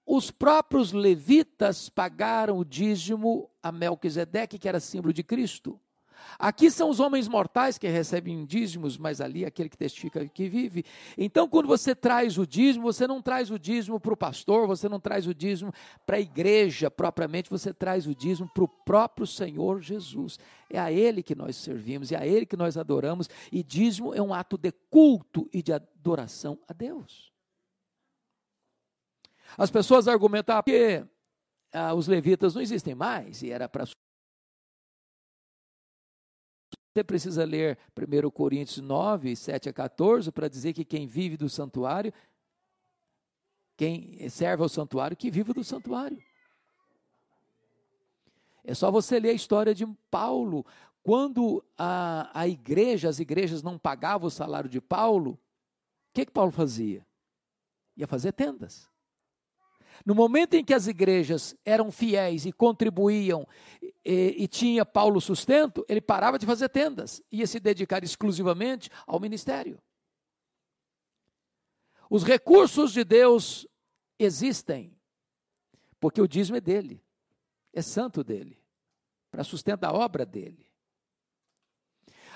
os 0.06 0.30
próprios 0.30 0.92
levitas 0.92 1.88
pagaram 1.88 2.58
o 2.58 2.64
dízimo 2.64 3.50
a 3.62 3.70
Melquisedeque, 3.70 4.58
que 4.58 4.68
era 4.68 4.80
símbolo 4.80 5.12
de 5.12 5.22
Cristo. 5.22 5.80
Aqui 6.38 6.70
são 6.70 6.90
os 6.90 7.00
homens 7.00 7.28
mortais 7.28 7.78
que 7.78 7.88
recebem 7.88 8.44
dízimos, 8.44 8.96
mas 8.96 9.20
ali 9.20 9.44
é 9.44 9.48
aquele 9.48 9.68
que 9.68 9.76
testifica 9.76 10.26
que 10.28 10.48
vive. 10.48 10.84
Então, 11.16 11.48
quando 11.48 11.66
você 11.66 11.94
traz 11.94 12.38
o 12.38 12.46
dízimo, 12.46 12.92
você 12.92 13.06
não 13.06 13.20
traz 13.20 13.50
o 13.50 13.58
dízimo 13.58 13.98
para 13.98 14.12
o 14.12 14.16
pastor, 14.16 14.66
você 14.66 14.88
não 14.88 15.00
traz 15.00 15.26
o 15.26 15.34
dízimo 15.34 15.72
para 16.06 16.16
a 16.16 16.20
igreja 16.20 16.90
propriamente, 16.90 17.50
você 17.50 17.72
traz 17.72 18.06
o 18.06 18.14
dízimo 18.14 18.48
para 18.52 18.64
o 18.64 18.68
próprio 18.68 19.26
Senhor 19.26 19.80
Jesus. 19.80 20.38
É 20.70 20.78
a 20.78 20.92
Ele 20.92 21.22
que 21.22 21.34
nós 21.34 21.56
servimos, 21.56 22.12
é 22.12 22.16
a 22.16 22.26
Ele 22.26 22.46
que 22.46 22.56
nós 22.56 22.76
adoramos, 22.76 23.28
e 23.50 23.62
dízimo 23.62 24.14
é 24.14 24.22
um 24.22 24.32
ato 24.32 24.56
de 24.56 24.72
culto 24.90 25.48
e 25.52 25.62
de 25.62 25.72
adoração 25.72 26.58
a 26.68 26.72
Deus. 26.72 27.32
As 29.56 29.70
pessoas 29.70 30.06
argumentam 30.06 30.62
que 30.62 31.04
ah, 31.72 31.94
os 31.94 32.06
levitas 32.06 32.54
não 32.54 32.62
existem 32.62 32.94
mais, 32.94 33.42
e 33.42 33.50
era 33.50 33.68
para 33.68 33.84
você 36.98 37.04
precisa 37.04 37.44
ler 37.44 37.78
1 37.96 38.30
Coríntios 38.30 38.78
9, 38.78 39.36
7 39.36 39.68
a 39.68 39.72
14, 39.72 40.32
para 40.32 40.48
dizer 40.48 40.72
que 40.72 40.84
quem 40.84 41.06
vive 41.06 41.36
do 41.36 41.48
santuário, 41.48 42.12
quem 43.76 44.28
serve 44.28 44.64
ao 44.64 44.68
santuário, 44.68 45.16
que 45.16 45.30
vive 45.30 45.52
do 45.52 45.62
santuário. 45.62 46.20
É 48.64 48.74
só 48.74 48.90
você 48.90 49.20
ler 49.20 49.30
a 49.30 49.34
história 49.34 49.74
de 49.74 49.86
Paulo. 50.10 50.66
Quando 51.02 51.64
a, 51.76 52.30
a 52.34 52.48
igreja, 52.48 53.08
as 53.08 53.20
igrejas 53.20 53.62
não 53.62 53.78
pagavam 53.78 54.26
o 54.26 54.30
salário 54.30 54.68
de 54.68 54.80
Paulo, 54.80 55.32
o 55.32 55.38
que, 56.12 56.26
que 56.26 56.32
Paulo 56.32 56.50
fazia? 56.50 57.06
Ia 57.96 58.08
fazer 58.08 58.32
tendas. 58.32 58.90
No 60.04 60.14
momento 60.14 60.54
em 60.54 60.64
que 60.64 60.74
as 60.74 60.86
igrejas 60.86 61.56
eram 61.64 61.90
fiéis 61.90 62.46
e 62.46 62.52
contribuíam 62.52 63.46
e, 64.04 64.36
e, 64.38 64.48
tinha 64.48 64.84
Paulo 64.84 65.20
sustento, 65.20 65.84
ele 65.88 66.00
parava 66.00 66.38
de 66.38 66.46
fazer 66.46 66.68
tendas, 66.68 67.22
ia 67.30 67.46
se 67.46 67.60
dedicar 67.60 68.02
exclusivamente 68.02 68.90
ao 69.06 69.20
ministério. 69.20 69.80
Os 72.10 72.24
recursos 72.24 72.92
de 72.92 73.04
Deus 73.04 73.66
existem, 74.18 74.96
porque 76.00 76.20
o 76.20 76.28
dízimo 76.28 76.56
é 76.56 76.60
dele, 76.60 77.02
é 77.72 77.82
santo 77.82 78.24
dele, 78.24 78.62
para 79.30 79.44
sustentar 79.44 79.90
a 79.90 79.96
obra 79.96 80.24
dele. 80.24 80.67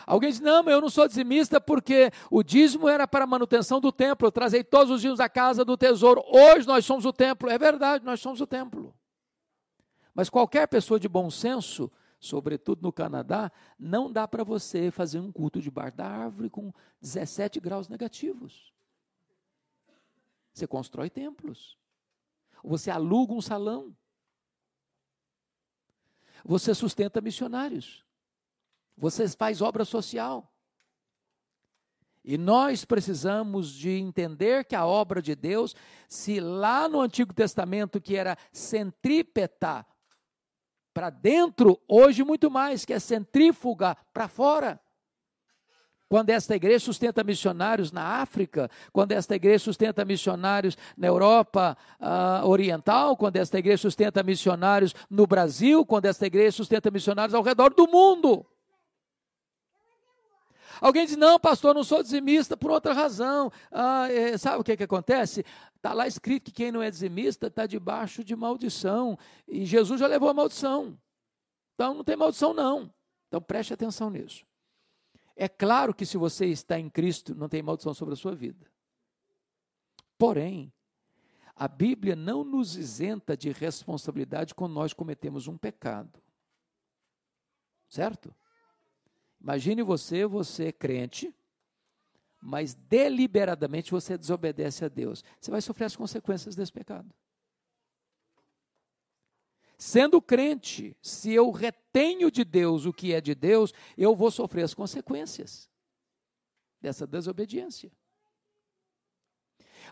Alguém 0.07 0.31
diz: 0.31 0.41
Não, 0.41 0.69
eu 0.69 0.81
não 0.81 0.91
sou 0.91 1.07
dizimista 1.07 1.61
porque 1.61 2.11
o 2.31 2.43
dízimo 2.43 2.89
era 2.89 3.07
para 3.07 3.25
a 3.25 3.27
manutenção 3.27 3.81
do 3.81 3.93
templo. 3.93 4.27
Eu 4.27 4.33
trazei 4.33 4.65
todos 4.65 4.91
os 4.91 5.01
dias 5.01 5.21
à 5.21 5.29
casa 5.29 5.65
do 5.65 5.77
tesouro. 5.77 6.23
Hoje 6.27 6.67
nós 6.67 6.85
somos 6.85 7.05
o 7.05 7.13
templo. 7.13 7.49
É 7.49 7.59
verdade, 7.59 8.05
nós 8.05 8.21
somos 8.21 8.41
o 8.41 8.47
templo. 8.47 8.95
Mas 10.15 10.29
qualquer 10.29 10.67
pessoa 10.69 11.01
de 11.01 11.09
bom 11.09 11.31
senso, 11.31 11.91
sobretudo 12.19 12.83
no 12.83 12.93
Canadá, 12.93 13.51
não 13.79 14.13
dá 14.13 14.29
para 14.29 14.45
você 14.45 14.91
fazer 14.91 15.19
um 15.19 15.33
culto 15.33 15.61
debaixo 15.61 15.97
da 15.97 16.07
árvore 16.07 16.51
com 16.51 16.73
17 17.01 17.59
graus 17.61 17.89
negativos. 17.89 18.73
Você 20.53 20.67
constrói 20.67 21.09
templos. 21.09 21.79
Você 22.63 22.91
aluga 22.91 23.33
um 23.33 23.41
salão. 23.41 23.97
Você 26.45 26.75
sustenta 26.75 27.21
missionários. 27.21 28.05
Você 29.03 29.29
faz 29.31 29.61
obra 29.61 29.85
social. 29.85 30.49
E 32.25 32.39
nós 32.39 32.85
precisamos 32.85 33.73
de 33.73 33.91
entender 33.91 34.65
que 34.65 34.77
a 34.77 34.87
obra 34.87 35.21
de 35.21 35.35
Deus, 35.35 35.75
se 36.09 36.39
lá 36.39 36.89
no 36.89 37.01
Antigo 37.01 37.35
Testamento 37.35 38.01
que 38.01 38.15
era 38.15 38.39
centrípeta 38.53 39.85
para 40.95 41.11
dentro, 41.11 41.81
hoje 41.89 42.23
muito 42.23 42.49
mais, 42.49 42.85
que 42.85 42.93
é 42.93 43.01
centrífuga 43.01 43.97
para 44.13 44.29
fora. 44.29 44.81
Quando 46.09 46.31
esta 46.31 46.55
igreja 46.55 46.85
sustenta 46.85 47.25
missionários 47.25 47.91
na 47.91 48.21
África, 48.21 48.71
quando 48.93 49.11
esta 49.11 49.35
igreja 49.35 49.65
sustenta 49.65 50.05
missionários 50.05 50.79
na 50.97 51.09
Europa 51.09 51.77
uh, 51.99 52.47
Oriental, 52.47 53.17
quando 53.17 53.35
esta 53.35 53.59
igreja 53.59 53.79
sustenta 53.79 54.23
missionários 54.23 54.95
no 55.11 55.27
Brasil, 55.27 55.85
quando 55.85 56.05
esta 56.05 56.25
igreja 56.25 56.53
sustenta 56.53 56.89
missionários 56.89 57.35
ao 57.35 57.43
redor 57.43 57.75
do 57.75 57.89
mundo. 57.89 58.47
Alguém 60.83 61.07
diz, 61.07 61.17
não, 61.17 61.39
pastor, 61.39 61.77
não 61.77 61.85
sou 61.85 62.03
dizimista 62.03 62.57
por 62.57 62.69
outra 62.69 62.93
razão. 62.93 63.53
Ah, 63.71 64.11
é, 64.11 64.37
sabe 64.37 64.61
o 64.61 64.65
que, 64.65 64.77
que 64.77 64.83
acontece? 64.83 65.45
Está 65.77 65.93
lá 65.93 66.09
escrito 66.09 66.47
que 66.47 66.51
quem 66.51 66.73
não 66.73 66.83
é 66.83 66.91
dizimista 66.91 67.47
está 67.47 67.69
debaixo 67.69 68.25
de 68.25 68.35
maldição. 68.35 69.17
E 69.47 69.65
Jesus 69.65 70.01
já 70.01 70.09
levou 70.09 70.29
a 70.29 70.35
maldição. 70.35 70.99
Então 71.77 71.95
não 71.95 72.03
tem 72.03 72.17
maldição, 72.17 72.53
não. 72.53 72.93
Então 73.29 73.41
preste 73.41 73.73
atenção 73.73 74.11
nisso. 74.11 74.45
É 75.37 75.49
claro 75.49 75.95
que 75.95 76.05
se 76.05 76.17
você 76.17 76.47
está 76.47 76.77
em 76.81 76.91
Cristo, 76.91 77.33
não 77.33 77.49
tem 77.49 77.63
maldição 77.63 77.95
sobre 77.95 78.15
a 78.15 78.17
sua 78.17 78.35
vida. 78.35 78.67
Porém, 80.19 80.73
a 81.55 81.69
Bíblia 81.69 82.17
não 82.17 82.43
nos 82.43 82.75
isenta 82.75 83.37
de 83.37 83.53
responsabilidade 83.53 84.53
quando 84.53 84.73
nós 84.73 84.93
cometemos 84.93 85.47
um 85.47 85.57
pecado. 85.57 86.21
Certo? 87.89 88.35
Imagine 89.43 89.83
você, 89.83 90.25
você 90.25 90.67
é 90.67 90.73
crente, 90.73 91.35
mas 92.41 92.75
deliberadamente 92.75 93.91
você 93.91 94.17
desobedece 94.17 94.85
a 94.85 94.89
Deus. 94.89 95.25
Você 95.41 95.51
vai 95.51 95.61
sofrer 95.61 95.87
as 95.87 95.97
consequências 95.97 96.55
desse 96.55 96.73
pecado. 96.73 97.13
Sendo 99.77 100.23
crente, 100.23 100.97
se 101.03 101.33
eu 101.33 101.51
retenho 101.51 102.31
de 102.31 102.45
Deus 102.45 102.87
o 102.87 102.93
que 102.93 103.13
é 103.13 103.21
de 103.21 103.35
Deus, 103.35 103.75
eu 103.99 104.15
vou 104.15 104.31
sofrer 104.31 104.63
as 104.63 104.75
consequências 104.75 105.69
dessa 106.81 107.05
desobediência. 107.05 107.91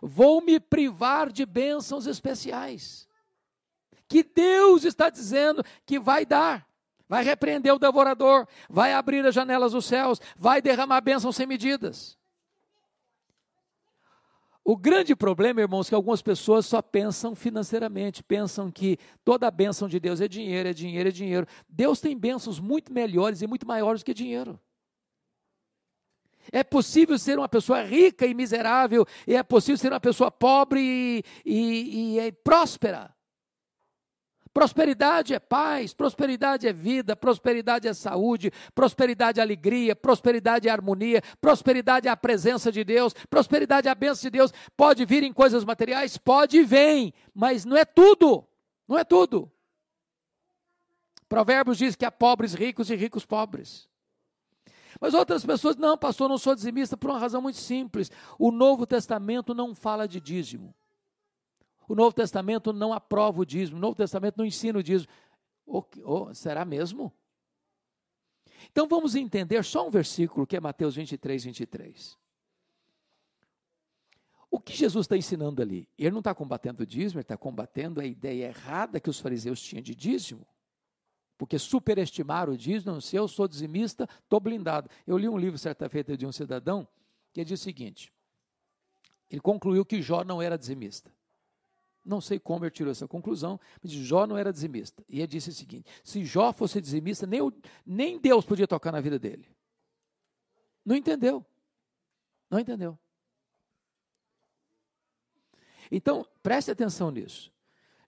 Vou 0.00 0.40
me 0.40 0.60
privar 0.60 1.32
de 1.32 1.44
bênçãos 1.44 2.06
especiais, 2.06 3.08
que 4.06 4.22
Deus 4.22 4.84
está 4.84 5.10
dizendo 5.10 5.64
que 5.84 5.98
vai 5.98 6.24
dar 6.24 6.69
vai 7.10 7.24
repreender 7.24 7.74
o 7.74 7.78
devorador, 7.78 8.46
vai 8.68 8.92
abrir 8.92 9.26
as 9.26 9.34
janelas 9.34 9.72
dos 9.72 9.84
céus, 9.84 10.20
vai 10.36 10.62
derramar 10.62 11.00
bênçãos 11.00 11.34
sem 11.34 11.44
medidas. 11.44 12.16
O 14.64 14.76
grande 14.76 15.16
problema, 15.16 15.60
irmãos, 15.60 15.88
é 15.88 15.88
que 15.88 15.94
algumas 15.96 16.22
pessoas 16.22 16.66
só 16.66 16.80
pensam 16.80 17.34
financeiramente, 17.34 18.22
pensam 18.22 18.70
que 18.70 18.96
toda 19.24 19.48
a 19.48 19.50
bênção 19.50 19.88
de 19.88 19.98
Deus 19.98 20.20
é 20.20 20.28
dinheiro, 20.28 20.68
é 20.68 20.72
dinheiro, 20.72 21.08
é 21.08 21.12
dinheiro. 21.12 21.46
Deus 21.68 22.00
tem 22.00 22.16
bênçãos 22.16 22.60
muito 22.60 22.92
melhores 22.92 23.42
e 23.42 23.46
muito 23.48 23.66
maiores 23.66 24.04
que 24.04 24.14
dinheiro. 24.14 24.60
É 26.52 26.62
possível 26.62 27.18
ser 27.18 27.38
uma 27.38 27.48
pessoa 27.48 27.82
rica 27.82 28.24
e 28.24 28.34
miserável, 28.34 29.04
e 29.26 29.34
é 29.34 29.42
possível 29.42 29.78
ser 29.78 29.92
uma 29.92 29.98
pessoa 29.98 30.30
pobre 30.30 30.80
e, 30.80 31.24
e, 31.44 32.20
e 32.20 32.30
próspera. 32.30 33.12
Prosperidade 34.52 35.32
é 35.32 35.38
paz, 35.38 35.94
prosperidade 35.94 36.66
é 36.66 36.72
vida, 36.72 37.14
prosperidade 37.14 37.86
é 37.86 37.94
saúde, 37.94 38.50
prosperidade 38.74 39.38
é 39.38 39.42
alegria, 39.42 39.94
prosperidade 39.94 40.68
é 40.68 40.72
harmonia, 40.72 41.22
prosperidade 41.40 42.08
é 42.08 42.10
a 42.10 42.16
presença 42.16 42.72
de 42.72 42.82
Deus, 42.82 43.14
prosperidade 43.28 43.86
é 43.86 43.90
a 43.90 43.94
bênção 43.94 44.22
de 44.22 44.30
Deus. 44.30 44.52
Pode 44.76 45.04
vir 45.04 45.22
em 45.22 45.32
coisas 45.32 45.64
materiais? 45.64 46.18
Pode 46.18 46.58
e 46.58 46.64
vem, 46.64 47.14
mas 47.32 47.64
não 47.64 47.76
é 47.76 47.84
tudo, 47.84 48.44
não 48.88 48.98
é 48.98 49.04
tudo. 49.04 49.50
Provérbios 51.28 51.78
diz 51.78 51.94
que 51.94 52.04
há 52.04 52.10
pobres 52.10 52.52
ricos 52.52 52.90
e 52.90 52.96
ricos 52.96 53.24
pobres. 53.24 53.88
Mas 55.00 55.14
outras 55.14 55.46
pessoas, 55.46 55.76
não, 55.76 55.96
pastor, 55.96 56.28
não 56.28 56.36
sou 56.36 56.56
dizimista 56.56 56.96
por 56.96 57.10
uma 57.10 57.20
razão 57.20 57.40
muito 57.40 57.58
simples. 57.58 58.10
O 58.36 58.50
Novo 58.50 58.84
Testamento 58.84 59.54
não 59.54 59.76
fala 59.76 60.08
de 60.08 60.20
dízimo. 60.20 60.74
O 61.90 61.94
Novo 61.96 62.14
Testamento 62.14 62.72
não 62.72 62.92
aprova 62.92 63.40
o 63.40 63.44
dízimo, 63.44 63.76
o 63.76 63.80
Novo 63.80 63.96
Testamento 63.96 64.36
não 64.38 64.44
ensina 64.44 64.78
o 64.78 64.82
dízimo. 64.82 65.10
Oh, 65.66 65.84
oh, 66.04 66.32
será 66.32 66.64
mesmo? 66.64 67.12
Então 68.70 68.86
vamos 68.86 69.16
entender 69.16 69.64
só 69.64 69.88
um 69.88 69.90
versículo 69.90 70.46
que 70.46 70.56
é 70.56 70.60
Mateus 70.60 70.94
23, 70.94 71.46
23. 71.46 72.16
O 74.48 74.60
que 74.60 74.72
Jesus 74.72 75.02
está 75.02 75.16
ensinando 75.16 75.60
ali? 75.60 75.88
Ele 75.98 76.12
não 76.12 76.20
está 76.20 76.32
combatendo 76.32 76.84
o 76.84 76.86
dízimo, 76.86 77.18
ele 77.18 77.24
está 77.24 77.36
combatendo 77.36 78.00
a 78.00 78.06
ideia 78.06 78.46
errada 78.46 79.00
que 79.00 79.10
os 79.10 79.18
fariseus 79.18 79.60
tinham 79.60 79.82
de 79.82 79.92
dízimo. 79.92 80.46
Porque 81.36 81.58
superestimaram 81.58 82.52
o 82.52 82.56
dízimo, 82.56 83.00
se 83.00 83.16
eu 83.16 83.26
sou 83.26 83.48
dizimista, 83.48 84.08
estou 84.22 84.38
blindado. 84.38 84.88
Eu 85.04 85.18
li 85.18 85.28
um 85.28 85.36
livro 85.36 85.58
certa 85.58 85.88
feita 85.88 86.16
de 86.16 86.24
um 86.24 86.30
cidadão 86.30 86.86
que 87.32 87.44
diz 87.44 87.58
o 87.58 87.64
seguinte: 87.64 88.12
ele 89.28 89.40
concluiu 89.40 89.84
que 89.84 90.00
Jó 90.00 90.22
não 90.22 90.40
era 90.40 90.56
dizimista. 90.56 91.12
Não 92.04 92.20
sei 92.20 92.38
como 92.38 92.64
ele 92.64 92.70
tirou 92.70 92.90
essa 92.90 93.06
conclusão, 93.06 93.60
mas 93.82 93.92
Jó 93.92 94.26
não 94.26 94.38
era 94.38 94.52
dizimista. 94.52 95.04
E 95.08 95.18
ele 95.18 95.26
disse 95.26 95.50
o 95.50 95.52
seguinte: 95.52 95.90
se 96.02 96.24
Jó 96.24 96.52
fosse 96.52 96.80
dizimista, 96.80 97.26
nem, 97.26 97.40
nem 97.84 98.18
Deus 98.18 98.44
podia 98.44 98.66
tocar 98.66 98.90
na 98.90 99.00
vida 99.00 99.18
dele. 99.18 99.48
Não 100.84 100.96
entendeu. 100.96 101.44
Não 102.48 102.58
entendeu. 102.58 102.98
Então, 105.90 106.26
preste 106.42 106.70
atenção 106.70 107.10
nisso. 107.10 107.52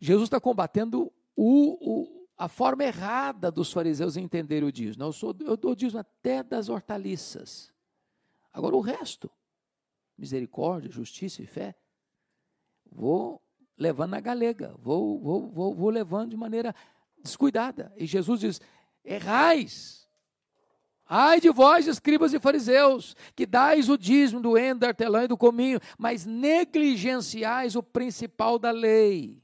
Jesus 0.01 0.27
está 0.27 0.41
combatendo 0.41 1.13
o, 1.37 2.03
o, 2.03 2.29
a 2.37 2.49
forma 2.49 2.85
errada 2.85 3.51
dos 3.51 3.73
fariseus 3.73 4.17
em 4.17 4.25
entender 4.25 4.65
o 4.65 4.73
dízimo. 4.73 5.05
Eu, 5.05 5.13
sou, 5.13 5.37
eu 5.41 5.57
dou 5.57 5.75
dízimo 5.75 6.01
até 6.01 6.43
das 6.43 6.69
hortaliças. 6.69 7.73
Agora, 8.53 8.77
o 8.77 8.81
resto, 8.81 9.31
misericórdia, 10.17 10.91
justiça 10.91 11.43
e 11.43 11.47
fé, 11.47 11.75
vou 12.91 13.42
levando 13.77 14.11
na 14.11 14.21
galega, 14.21 14.75
vou, 14.79 15.21
vou, 15.21 15.51
vou, 15.51 15.75
vou 15.75 15.91
levando 15.91 16.31
de 16.31 16.37
maneira 16.37 16.75
descuidada. 17.23 17.93
E 17.97 18.07
Jesus 18.07 18.41
diz: 18.41 18.61
errais. 19.05 20.03
Ai 21.15 21.41
de 21.41 21.51
vós, 21.51 21.87
escribas 21.87 22.33
e 22.33 22.41
fariseus, 22.41 23.15
que 23.37 23.45
dais 23.45 23.91
o 23.91 23.99
dízimo 23.99 24.41
do 24.41 24.57
endo, 24.57 24.81
da 24.81 24.89
hortelã 24.89 25.25
e 25.25 25.29
do 25.29 25.37
cominho, 25.37 25.79
mas 25.99 26.25
negligenciais 26.25 27.77
o 27.77 27.83
principal 27.83 28.59
da 28.59 28.71
lei, 28.71 29.43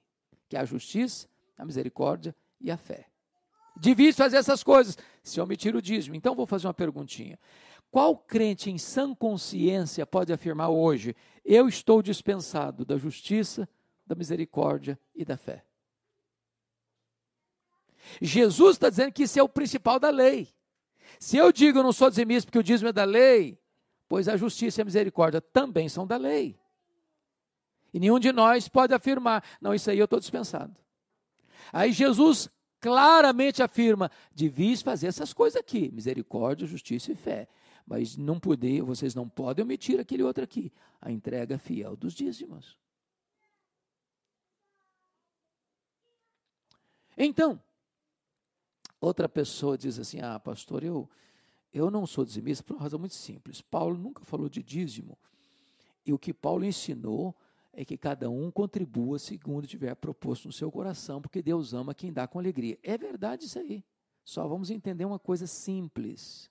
que 0.49 0.57
é 0.57 0.61
a 0.61 0.65
justiça, 0.65 1.29
a 1.59 1.67
misericórdia 1.67 2.35
e 2.59 2.71
a 2.71 2.77
fé. 2.79 3.07
Devia 3.77 4.13
fazer 4.15 4.39
essas 4.39 4.63
coisas. 4.63 4.97
se 5.23 5.41
omitir 5.41 5.77
o 5.77 5.83
dízimo. 5.83 6.17
Então 6.17 6.35
vou 6.35 6.47
fazer 6.47 6.67
uma 6.67 6.75
perguntinha. 6.75 7.39
Qual 7.91 8.17
crente 8.17 8.71
em 8.71 8.79
sã 8.79 9.15
consciência 9.15 10.07
pode 10.07 10.33
afirmar 10.33 10.69
hoje: 10.71 11.15
eu 11.45 11.69
estou 11.69 12.03
dispensado 12.03 12.85
da 12.85 12.97
justiça, 12.97 13.69
da 14.09 14.15
misericórdia 14.15 14.99
e 15.15 15.25
da 15.25 15.37
fé? 15.37 15.65
Jesus 18.21 18.77
está 18.77 18.89
dizendo 18.89 19.13
que 19.13 19.25
isso 19.25 19.39
é 19.39 19.43
o 19.43 19.49
principal 19.49 20.01
da 20.01 20.11
lei. 20.11 20.49
Se 21.21 21.37
eu 21.37 21.53
digo 21.53 21.79
eu 21.79 21.83
não 21.83 21.93
sou 21.93 22.09
dizimista 22.09 22.47
porque 22.47 22.59
o 22.59 22.63
dízimo 22.63 22.89
é 22.89 22.93
da 22.93 23.05
lei, 23.05 23.61
pois 24.09 24.29
a 24.29 24.37
justiça 24.37 24.81
e 24.81 24.83
a 24.83 24.85
misericórdia 24.85 25.41
também 25.41 25.89
são 25.89 26.07
da 26.07 26.17
lei. 26.17 26.59
E 27.93 28.01
nenhum 28.01 28.19
de 28.19 28.33
nós 28.33 28.69
pode 28.69 28.95
afirmar, 28.95 29.45
não, 29.61 29.75
isso 29.75 29.91
aí 29.91 29.99
eu 29.99 30.05
estou 30.05 30.19
dispensado. 30.19 30.75
Aí 31.73 31.93
Jesus 31.93 32.49
claramente 32.81 33.63
afirma: 33.63 34.11
devias 34.33 34.83
fazer 34.83 35.09
essas 35.09 35.33
coisas 35.33 35.59
aqui: 35.59 35.91
misericórdia, 35.93 36.67
justiça 36.67 37.13
e 37.13 37.15
fé. 37.15 37.49
Mas 37.87 38.19
não 38.19 38.39
poder, 38.39 38.83
vocês 38.83 39.15
não 39.15 39.27
podem 39.27 39.65
omitir 39.65 39.99
aquele 39.99 40.23
outro 40.23 40.45
aqui, 40.45 40.71
a 41.01 41.11
entrega 41.11 41.59
fiel 41.59 41.97
dos 41.97 42.13
dízimos. 42.13 42.79
Então, 47.21 47.61
outra 49.01 49.29
pessoa 49.29 49.77
diz 49.77 49.99
assim: 49.99 50.21
ah, 50.21 50.39
pastor, 50.39 50.85
eu, 50.85 51.11
eu 51.73 51.91
não 51.91 52.07
sou 52.07 52.25
dizimista 52.25 52.63
por 52.63 52.75
uma 52.75 52.83
razão 52.83 52.99
muito 52.99 53.17
simples. 53.17 53.61
Paulo 53.61 53.99
nunca 53.99 54.25
falou 54.25 54.49
de 54.49 54.63
dízimo. 54.63 55.19
E 56.07 56.13
o 56.13 56.19
que 56.19 56.33
Paulo 56.33 56.65
ensinou 56.65 57.37
é 57.73 57.85
que 57.85 57.99
cada 57.99 58.31
um 58.31 58.51
contribua 58.51 59.19
segundo 59.19 59.67
tiver 59.67 59.95
proposto 59.97 60.47
no 60.47 60.53
seu 60.53 60.71
coração, 60.71 61.21
porque 61.21 61.43
Deus 61.43 61.75
ama 61.75 61.95
quem 61.95 62.13
dá 62.13 62.27
com 62.27 62.39
alegria. 62.39 62.79
É 62.83 62.97
verdade 62.97 63.47
isso 63.47 63.59
aí. 63.59 63.85
Só 64.25 64.47
vamos 64.47 64.71
entender 64.71 65.05
uma 65.05 65.19
coisa 65.19 65.47
simples. 65.47 66.51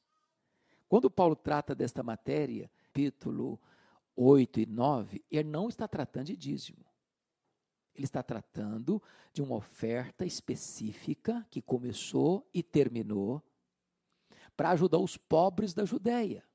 Quando 0.90 1.10
Paulo 1.10 1.36
trata 1.36 1.74
desta 1.74 2.04
matéria, 2.04 2.70
capítulo 2.98 3.60
8 4.16 4.62
e 4.62 4.66
9, 4.66 5.24
ele 5.30 5.48
não 5.48 5.70
está 5.70 5.88
tratando 5.88 6.26
de 6.26 6.36
dízimo. 6.36 6.87
Ele 7.98 8.06
está 8.06 8.22
tratando 8.22 9.02
de 9.34 9.42
uma 9.42 9.56
oferta 9.56 10.24
específica 10.24 11.46
que 11.50 11.64
começou 11.64 12.48
e 12.54 12.62
terminou 12.62 13.42
para 14.56 14.70
ajudar 14.70 15.00
os 15.00 15.18
pobres 15.18 15.74
da 15.74 15.84
Judéia. 15.84 16.46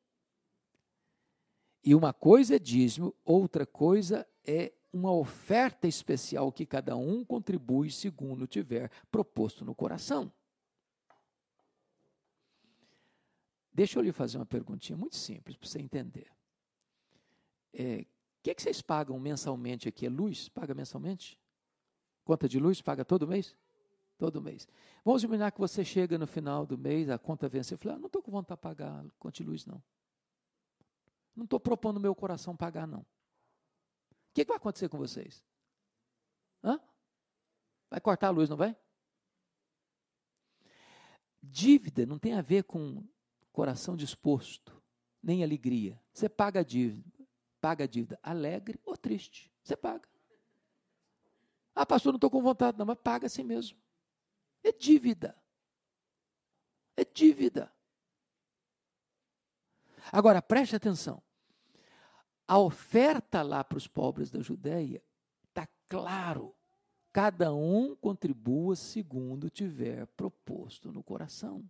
E 1.84 1.96
uma 1.96 2.12
coisa 2.12 2.54
é 2.54 2.58
dízimo, 2.60 3.12
outra 3.24 3.66
coisa 3.66 4.24
é 4.44 4.72
uma 4.92 5.12
oferta 5.12 5.88
especial 5.88 6.52
que 6.52 6.64
cada 6.64 6.96
um 6.96 7.24
contribui 7.24 7.90
segundo 7.90 8.46
tiver 8.46 8.88
proposto 9.10 9.64
no 9.64 9.74
coração. 9.74 10.32
Deixa 13.72 13.98
eu 13.98 14.02
lhe 14.02 14.12
fazer 14.12 14.36
uma 14.36 14.46
perguntinha 14.46 14.96
muito 14.96 15.16
simples 15.16 15.56
para 15.56 15.68
você 15.68 15.80
entender. 15.80 16.30
O 18.42 18.50
é, 18.50 18.50
que, 18.50 18.54
que 18.56 18.62
vocês 18.62 18.82
pagam 18.82 19.20
mensalmente 19.20 19.88
aqui? 19.88 20.06
É 20.06 20.10
luz? 20.10 20.48
Paga 20.48 20.74
mensalmente? 20.74 21.38
Conta 22.24 22.48
de 22.48 22.58
luz? 22.58 22.82
Paga 22.82 23.04
todo 23.04 23.24
mês? 23.24 23.56
Todo 24.18 24.42
mês. 24.42 24.66
Vamos 25.04 25.22
imaginar 25.22 25.52
que 25.52 25.60
você 25.60 25.84
chega 25.84 26.18
no 26.18 26.26
final 26.26 26.66
do 26.66 26.76
mês, 26.76 27.08
a 27.08 27.18
conta 27.18 27.48
vence 27.48 27.74
e 27.74 27.76
fala: 27.76 27.94
ah, 27.94 27.98
não 27.98 28.06
estou 28.06 28.20
com 28.20 28.32
vontade 28.32 28.58
de 28.58 28.62
pagar 28.62 29.04
conta 29.16 29.36
de 29.36 29.44
luz, 29.44 29.64
não. 29.64 29.80
Não 31.36 31.44
estou 31.44 31.60
propondo 31.60 32.00
meu 32.00 32.16
coração 32.16 32.56
pagar, 32.56 32.84
não. 32.84 33.00
O 33.00 33.06
que, 34.34 34.44
que 34.44 34.48
vai 34.48 34.56
acontecer 34.56 34.88
com 34.88 34.98
vocês? 34.98 35.44
Hã? 36.64 36.80
Vai 37.88 38.00
cortar 38.00 38.26
a 38.28 38.30
luz, 38.30 38.48
não 38.48 38.56
vai? 38.56 38.76
Dívida 41.40 42.04
não 42.06 42.18
tem 42.18 42.34
a 42.34 42.42
ver 42.42 42.64
com 42.64 43.06
coração 43.52 43.96
disposto, 43.96 44.82
nem 45.22 45.44
alegria. 45.44 46.00
Você 46.12 46.28
paga 46.28 46.60
a 46.60 46.64
dívida, 46.64 47.21
paga 47.62 47.84
a 47.84 47.86
dívida 47.86 48.18
alegre 48.20 48.80
ou 48.84 48.96
triste. 48.96 49.48
Você 49.62 49.76
paga. 49.76 50.06
Ah, 51.72 51.86
pastor, 51.86 52.12
não 52.12 52.16
estou 52.16 52.28
com 52.28 52.42
vontade, 52.42 52.76
não, 52.76 52.84
mas 52.84 52.98
paga 52.98 53.26
assim 53.26 53.44
mesmo. 53.44 53.78
É 54.64 54.72
dívida. 54.72 55.40
É 56.96 57.04
dívida. 57.04 57.72
Agora, 60.10 60.42
preste 60.42 60.74
atenção. 60.74 61.22
A 62.48 62.58
oferta 62.58 63.42
lá 63.42 63.62
para 63.62 63.78
os 63.78 63.86
pobres 63.86 64.28
da 64.28 64.40
Judéia 64.40 65.00
está 65.48 65.66
claro. 65.88 66.54
Cada 67.12 67.54
um 67.54 67.94
contribua 67.94 68.74
segundo 68.74 69.48
tiver 69.48 70.06
proposto 70.08 70.90
no 70.90 71.02
coração. 71.02 71.64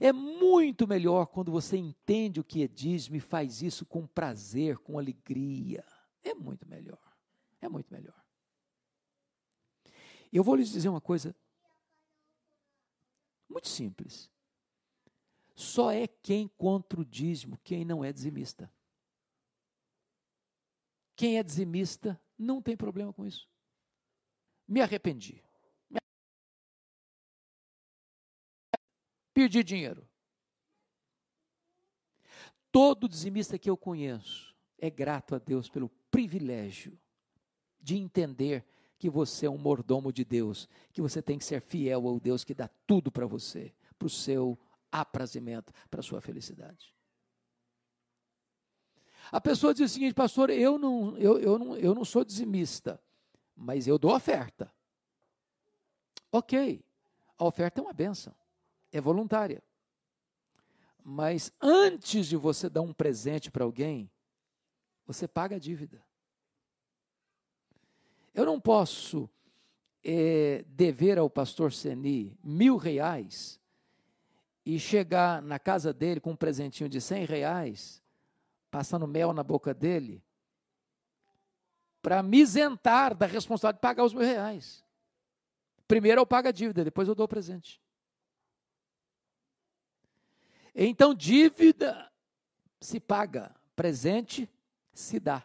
É 0.00 0.12
muito 0.12 0.86
melhor 0.86 1.26
quando 1.26 1.50
você 1.50 1.76
entende 1.76 2.40
o 2.40 2.44
que 2.44 2.62
é 2.62 2.68
dízimo 2.68 3.16
e 3.16 3.20
faz 3.20 3.62
isso 3.62 3.86
com 3.86 4.06
prazer, 4.06 4.78
com 4.78 4.98
alegria. 4.98 5.84
É 6.22 6.34
muito 6.34 6.68
melhor. 6.68 7.00
É 7.60 7.68
muito 7.68 7.92
melhor. 7.92 8.20
Eu 10.32 10.42
vou 10.42 10.56
lhes 10.56 10.70
dizer 10.70 10.88
uma 10.88 11.00
coisa 11.00 11.34
muito 13.48 13.68
simples. 13.68 14.30
Só 15.54 15.90
é 15.90 16.06
quem 16.06 16.48
contra 16.48 17.00
o 17.00 17.04
dízimo 17.04 17.58
quem 17.64 17.84
não 17.84 18.04
é 18.04 18.12
dizimista. 18.12 18.70
Quem 21.14 21.38
é 21.38 21.42
dizimista 21.42 22.20
não 22.38 22.60
tem 22.60 22.76
problema 22.76 23.12
com 23.12 23.24
isso. 23.24 23.48
Me 24.68 24.82
arrependi. 24.82 25.45
Perdi 29.36 29.62
dinheiro. 29.62 30.08
Todo 32.72 33.06
dizimista 33.06 33.58
que 33.58 33.68
eu 33.68 33.76
conheço 33.76 34.56
é 34.78 34.88
grato 34.88 35.34
a 35.34 35.38
Deus 35.38 35.68
pelo 35.68 35.90
privilégio 36.10 36.98
de 37.78 37.98
entender 37.98 38.64
que 38.98 39.10
você 39.10 39.44
é 39.44 39.50
um 39.50 39.58
mordomo 39.58 40.10
de 40.10 40.24
Deus, 40.24 40.66
que 40.90 41.02
você 41.02 41.20
tem 41.20 41.36
que 41.36 41.44
ser 41.44 41.60
fiel 41.60 42.08
ao 42.08 42.18
Deus 42.18 42.44
que 42.44 42.54
dá 42.54 42.66
tudo 42.86 43.12
para 43.12 43.26
você, 43.26 43.74
para 43.98 44.06
o 44.06 44.10
seu 44.10 44.58
aprazimento, 44.90 45.70
para 45.90 46.00
a 46.00 46.02
sua 46.02 46.22
felicidade. 46.22 46.94
A 49.30 49.38
pessoa 49.38 49.74
diz 49.74 49.90
o 49.90 49.92
seguinte, 49.92 50.14
pastor, 50.14 50.48
eu 50.48 50.78
não, 50.78 51.14
eu, 51.18 51.38
eu, 51.38 51.58
não, 51.58 51.76
eu 51.76 51.94
não 51.94 52.06
sou 52.06 52.24
dizimista, 52.24 52.98
mas 53.54 53.86
eu 53.86 53.98
dou 53.98 54.16
oferta. 54.16 54.72
Ok, 56.32 56.82
a 57.36 57.44
oferta 57.44 57.82
é 57.82 57.84
uma 57.84 57.92
benção, 57.92 58.34
é 58.92 59.00
voluntária. 59.00 59.62
Mas 61.04 61.52
antes 61.60 62.26
de 62.26 62.36
você 62.36 62.68
dar 62.68 62.82
um 62.82 62.92
presente 62.92 63.50
para 63.50 63.64
alguém, 63.64 64.10
você 65.06 65.28
paga 65.28 65.56
a 65.56 65.58
dívida. 65.58 66.04
Eu 68.34 68.44
não 68.44 68.60
posso 68.60 69.30
é, 70.02 70.64
dever 70.68 71.18
ao 71.18 71.30
pastor 71.30 71.72
Seni 71.72 72.36
mil 72.42 72.76
reais 72.76 73.60
e 74.64 74.78
chegar 74.78 75.40
na 75.40 75.58
casa 75.58 75.92
dele 75.92 76.20
com 76.20 76.32
um 76.32 76.36
presentinho 76.36 76.88
de 76.88 77.00
cem 77.00 77.24
reais 77.24 78.02
passando 78.76 79.06
mel 79.06 79.32
na 79.32 79.42
boca 79.42 79.72
dele, 79.72 80.22
para 82.02 82.22
me 82.22 82.40
isentar 82.40 83.14
da 83.14 83.24
responsabilidade 83.24 83.78
de 83.78 83.80
pagar 83.80 84.04
os 84.04 84.12
meus 84.12 84.26
reais. 84.26 84.84
Primeiro 85.88 86.20
eu 86.20 86.26
pago 86.26 86.48
a 86.48 86.52
dívida, 86.52 86.84
depois 86.84 87.08
eu 87.08 87.14
dou 87.14 87.24
o 87.24 87.28
presente. 87.28 87.80
Então, 90.78 91.14
dívida 91.14 92.12
se 92.82 93.00
paga, 93.00 93.56
presente 93.74 94.46
se 94.92 95.18
dá. 95.18 95.42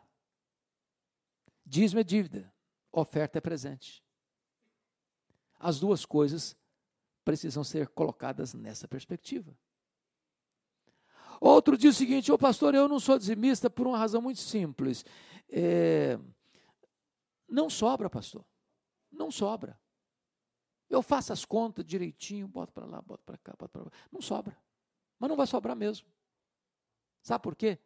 Dízimo 1.66 2.02
é 2.02 2.04
dívida, 2.04 2.54
oferta 2.92 3.38
é 3.38 3.42
presente. 3.42 4.04
As 5.58 5.80
duas 5.80 6.06
coisas 6.06 6.58
precisam 7.24 7.64
ser 7.64 7.88
colocadas 7.88 8.54
nessa 8.54 8.90
perspectiva. 8.90 9.58
Outro 11.40 11.78
diz 11.78 11.96
o 11.96 11.98
seguinte: 11.98 12.30
Ô 12.30 12.38
pastor, 12.38 12.76
eu 12.76 12.90
não 12.90 13.00
sou 13.00 13.18
dizimista 13.18 13.70
por 13.70 13.88
uma 13.88 13.98
razão 13.98 14.22
muito 14.22 14.42
simples. 14.42 15.06
É, 15.48 16.20
não 17.48 17.70
sobra, 17.70 18.10
pastor. 18.10 18.46
Não 19.10 19.32
sobra. 19.32 19.80
Eu 20.90 21.02
faço 21.02 21.32
as 21.32 21.46
contas 21.46 21.86
direitinho, 21.86 22.50
boto 22.50 22.74
para 22.74 22.86
lá, 22.86 23.02
boto 23.02 23.24
para 23.24 23.38
cá, 23.38 23.56
boto 23.58 23.72
para 23.72 23.84
lá. 23.84 23.92
Não 24.12 24.22
sobra. 24.22 24.58
Mas 25.22 25.30
não 25.30 25.38
vai 25.38 25.46
sobrar 25.46 25.76
mesmo. 25.76 26.08
Sabe 27.22 27.44
por 27.44 27.56
quê? 27.56 27.78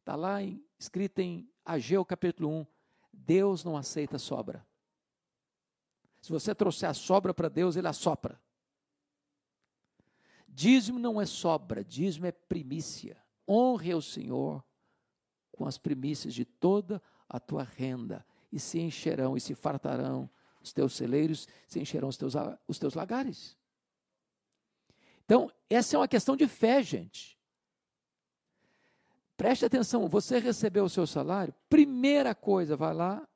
Está 0.00 0.14
lá 0.14 0.42
em, 0.42 0.62
escrito 0.78 1.20
em 1.20 1.50
Ageu 1.64 2.04
capítulo 2.04 2.50
1. 2.50 2.66
Deus 3.10 3.64
não 3.64 3.74
aceita 3.74 4.18
sobra. 4.18 4.66
Se 6.20 6.30
você 6.30 6.54
trouxer 6.54 6.90
a 6.90 6.92
sobra 6.92 7.32
para 7.32 7.48
Deus, 7.48 7.74
Ele 7.74 7.88
assopra. 7.88 8.38
Dízimo 10.46 10.98
não 10.98 11.18
é 11.18 11.24
sobra, 11.24 11.82
dízimo 11.82 12.26
é 12.26 12.32
primícia. 12.32 13.16
Honre 13.48 13.92
ao 13.92 14.02
Senhor 14.02 14.62
com 15.52 15.64
as 15.64 15.78
primícias 15.78 16.34
de 16.34 16.44
toda 16.44 17.00
a 17.26 17.40
tua 17.40 17.62
renda, 17.62 18.26
e 18.52 18.60
se 18.60 18.78
encherão 18.78 19.38
e 19.38 19.40
se 19.40 19.54
fartarão 19.54 20.28
os 20.60 20.70
teus 20.70 20.92
celeiros, 20.92 21.48
se 21.66 21.80
encherão 21.80 22.08
os 22.08 22.18
teus, 22.18 22.34
os 22.68 22.78
teus 22.78 22.92
lagares. 22.92 23.56
Então, 25.26 25.52
essa 25.68 25.96
é 25.96 25.98
uma 25.98 26.08
questão 26.08 26.36
de 26.36 26.46
fé, 26.48 26.82
gente. 26.82 27.36
Preste 29.36 29.66
atenção, 29.66 30.08
você 30.08 30.38
recebeu 30.38 30.84
o 30.84 30.88
seu 30.88 31.06
salário, 31.06 31.54
primeira 31.68 32.34
coisa, 32.34 32.76
vai 32.76 32.94
lá, 32.94 33.28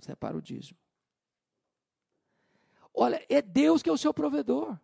separa 0.00 0.36
o 0.36 0.42
dízimo. 0.42 0.78
Olha, 2.92 3.24
é 3.28 3.40
Deus 3.40 3.82
que 3.82 3.88
é 3.88 3.92
o 3.92 3.98
seu 3.98 4.12
provedor. 4.12 4.78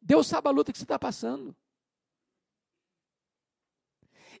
Deus 0.00 0.26
sabe 0.26 0.48
a 0.48 0.52
luta 0.52 0.72
que 0.72 0.78
você 0.78 0.84
está 0.84 0.98
passando. 0.98 1.54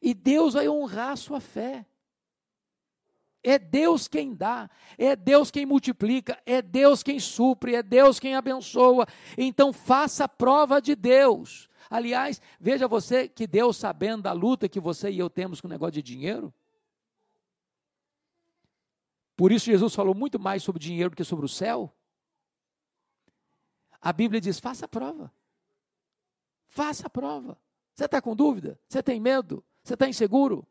E 0.00 0.14
Deus 0.14 0.54
vai 0.54 0.68
honrar 0.68 1.10
a 1.10 1.16
sua 1.16 1.40
fé. 1.40 1.84
É 3.42 3.58
Deus 3.58 4.08
quem 4.08 4.34
dá, 4.34 4.68
é 4.96 5.14
Deus 5.14 5.50
quem 5.50 5.64
multiplica, 5.64 6.40
é 6.44 6.60
Deus 6.60 7.02
quem 7.02 7.20
supre, 7.20 7.74
é 7.74 7.82
Deus 7.82 8.18
quem 8.18 8.34
abençoa. 8.34 9.06
Então 9.36 9.72
faça 9.72 10.28
prova 10.28 10.80
de 10.80 10.96
Deus. 10.96 11.68
Aliás, 11.88 12.40
veja 12.60 12.88
você 12.88 13.28
que 13.28 13.46
Deus, 13.46 13.76
sabendo 13.76 14.24
da 14.24 14.32
luta 14.32 14.68
que 14.68 14.80
você 14.80 15.10
e 15.10 15.18
eu 15.18 15.30
temos 15.30 15.60
com 15.60 15.68
o 15.68 15.70
negócio 15.70 15.92
de 15.92 16.02
dinheiro, 16.02 16.52
por 19.36 19.52
isso 19.52 19.66
Jesus 19.66 19.94
falou 19.94 20.14
muito 20.14 20.38
mais 20.38 20.64
sobre 20.64 20.82
dinheiro 20.82 21.10
do 21.10 21.16
que 21.16 21.22
sobre 21.22 21.46
o 21.46 21.48
céu. 21.48 21.94
A 24.00 24.12
Bíblia 24.12 24.40
diz: 24.40 24.58
faça 24.58 24.84
a 24.86 24.88
prova. 24.88 25.32
Faça 26.66 27.06
a 27.06 27.10
prova. 27.10 27.56
Você 27.94 28.04
está 28.04 28.20
com 28.20 28.34
dúvida? 28.34 28.78
Você 28.88 29.02
tem 29.02 29.20
medo? 29.20 29.64
Você 29.82 29.94
está 29.94 30.08
inseguro? 30.08 30.66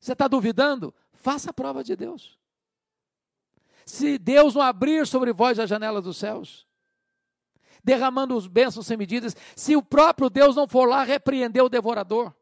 Você 0.00 0.12
está 0.12 0.28
duvidando? 0.28 0.94
Faça 1.12 1.50
a 1.50 1.52
prova 1.52 1.82
de 1.82 1.96
Deus. 1.96 2.38
Se 3.84 4.18
Deus 4.18 4.54
não 4.54 4.62
abrir 4.62 5.06
sobre 5.06 5.32
vós 5.32 5.58
a 5.58 5.66
janela 5.66 6.00
dos 6.00 6.16
céus, 6.16 6.66
derramando 7.82 8.36
os 8.36 8.46
bênçãos 8.46 8.86
sem 8.86 8.96
medidas, 8.96 9.34
se 9.56 9.74
o 9.74 9.82
próprio 9.82 10.28
Deus 10.28 10.54
não 10.54 10.68
for 10.68 10.86
lá 10.86 11.02
repreender 11.02 11.64
o 11.64 11.68
devorador. 11.68 12.34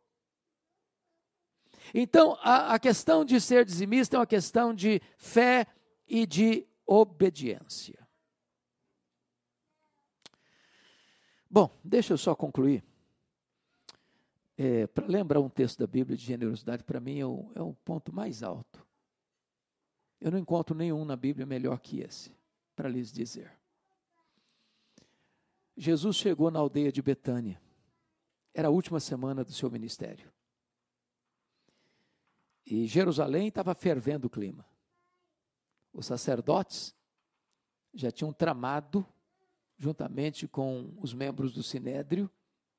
Então, 1.94 2.36
a, 2.42 2.74
a 2.74 2.78
questão 2.78 3.24
de 3.24 3.40
ser 3.40 3.64
dizimista 3.64 4.16
é 4.16 4.18
uma 4.18 4.26
questão 4.26 4.74
de 4.74 5.00
fé 5.16 5.66
e 6.06 6.26
de 6.26 6.66
obediência. 6.84 8.06
Bom, 11.48 11.70
deixa 11.82 12.12
eu 12.12 12.18
só 12.18 12.34
concluir. 12.34 12.84
É, 14.58 14.86
para 14.86 15.06
lembrar 15.06 15.40
um 15.40 15.50
texto 15.50 15.78
da 15.78 15.86
Bíblia 15.86 16.16
de 16.16 16.24
generosidade, 16.24 16.82
para 16.82 16.98
mim 16.98 17.18
é 17.18 17.26
o, 17.26 17.52
é 17.54 17.62
o 17.62 17.74
ponto 17.74 18.12
mais 18.12 18.42
alto. 18.42 18.86
Eu 20.20 20.30
não 20.30 20.38
encontro 20.38 20.74
nenhum 20.74 21.04
na 21.04 21.14
Bíblia 21.14 21.44
melhor 21.44 21.78
que 21.78 22.00
esse, 22.00 22.34
para 22.74 22.88
lhes 22.88 23.12
dizer. 23.12 23.52
Jesus 25.76 26.16
chegou 26.16 26.50
na 26.50 26.58
aldeia 26.58 26.90
de 26.90 27.02
Betânia. 27.02 27.60
Era 28.54 28.68
a 28.68 28.70
última 28.70 28.98
semana 28.98 29.44
do 29.44 29.52
seu 29.52 29.70
ministério. 29.70 30.32
E 32.64 32.86
Jerusalém 32.86 33.48
estava 33.48 33.74
fervendo 33.74 34.26
o 34.26 34.30
clima. 34.30 34.66
Os 35.92 36.06
sacerdotes 36.06 36.94
já 37.94 38.10
tinham 38.10 38.32
tramado, 38.32 39.06
juntamente 39.76 40.48
com 40.48 40.94
os 40.98 41.12
membros 41.12 41.52
do 41.52 41.62
sinédrio, 41.62 42.30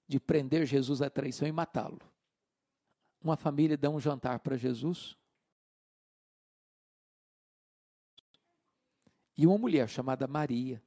de 0.07 0.19
prender 0.19 0.65
Jesus 0.65 1.01
à 1.01 1.09
traição 1.09 1.47
e 1.47 1.51
matá-lo. 1.51 1.99
Uma 3.21 3.35
família 3.35 3.77
dá 3.77 3.89
um 3.89 3.99
jantar 3.99 4.39
para 4.39 4.55
Jesus. 4.55 5.17
E 9.35 9.45
uma 9.45 9.57
mulher 9.57 9.87
chamada 9.89 10.27
Maria 10.27 10.81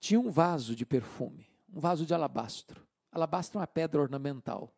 tinha 0.00 0.18
um 0.18 0.30
vaso 0.30 0.74
de 0.74 0.86
perfume, 0.86 1.48
um 1.68 1.78
vaso 1.80 2.06
de 2.06 2.14
alabastro. 2.14 2.86
Alabastro 3.12 3.58
é 3.58 3.60
uma 3.60 3.66
pedra 3.66 4.00
ornamental. 4.00 4.72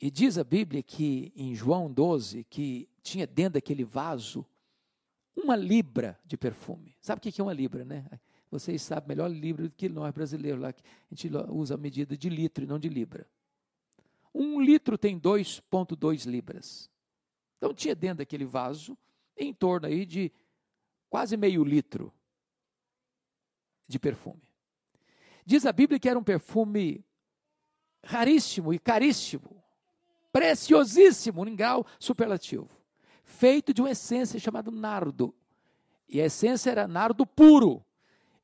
E 0.00 0.10
diz 0.10 0.36
a 0.36 0.44
Bíblia 0.44 0.82
que 0.82 1.32
em 1.36 1.54
João 1.54 1.92
12 1.92 2.44
que 2.44 2.88
tinha 3.02 3.26
dentro 3.26 3.54
daquele 3.54 3.84
vaso 3.84 4.46
uma 5.36 5.56
libra 5.56 6.18
de 6.24 6.36
perfume. 6.36 6.96
Sabe 7.00 7.18
o 7.18 7.22
que 7.22 7.40
é 7.40 7.44
uma 7.44 7.52
libra, 7.52 7.84
né? 7.84 8.08
Vocês 8.52 8.82
sabem 8.82 9.08
melhor 9.08 9.30
livro 9.30 9.66
do 9.66 9.74
que 9.74 9.88
nós 9.88 10.12
brasileiros 10.12 10.60
lá, 10.60 10.74
que 10.74 10.82
a 10.84 11.14
gente 11.14 11.30
usa 11.48 11.74
a 11.74 11.78
medida 11.78 12.14
de 12.14 12.28
litro 12.28 12.62
e 12.62 12.66
não 12.66 12.78
de 12.78 12.86
libra. 12.86 13.26
Um 14.34 14.60
litro 14.60 14.98
tem 14.98 15.18
2,2 15.18 16.26
libras. 16.26 16.90
Então 17.56 17.72
tinha 17.72 17.94
dentro 17.94 18.18
daquele 18.18 18.44
vaso 18.44 18.96
em 19.38 19.54
torno 19.54 19.86
aí 19.86 20.04
de 20.04 20.30
quase 21.08 21.34
meio 21.34 21.64
litro 21.64 22.12
de 23.88 23.98
perfume. 23.98 24.42
Diz 25.46 25.64
a 25.64 25.72
Bíblia 25.72 25.98
que 25.98 26.08
era 26.08 26.18
um 26.18 26.22
perfume 26.22 27.02
raríssimo 28.04 28.74
e 28.74 28.78
caríssimo, 28.78 29.64
preciosíssimo, 30.30 31.48
em 31.48 31.56
grau 31.56 31.86
superlativo, 31.98 32.68
feito 33.24 33.72
de 33.72 33.80
uma 33.80 33.92
essência 33.92 34.38
chamada 34.38 34.70
nardo. 34.70 35.34
E 36.06 36.20
a 36.20 36.26
essência 36.26 36.70
era 36.70 36.86
nardo 36.86 37.26
puro, 37.26 37.82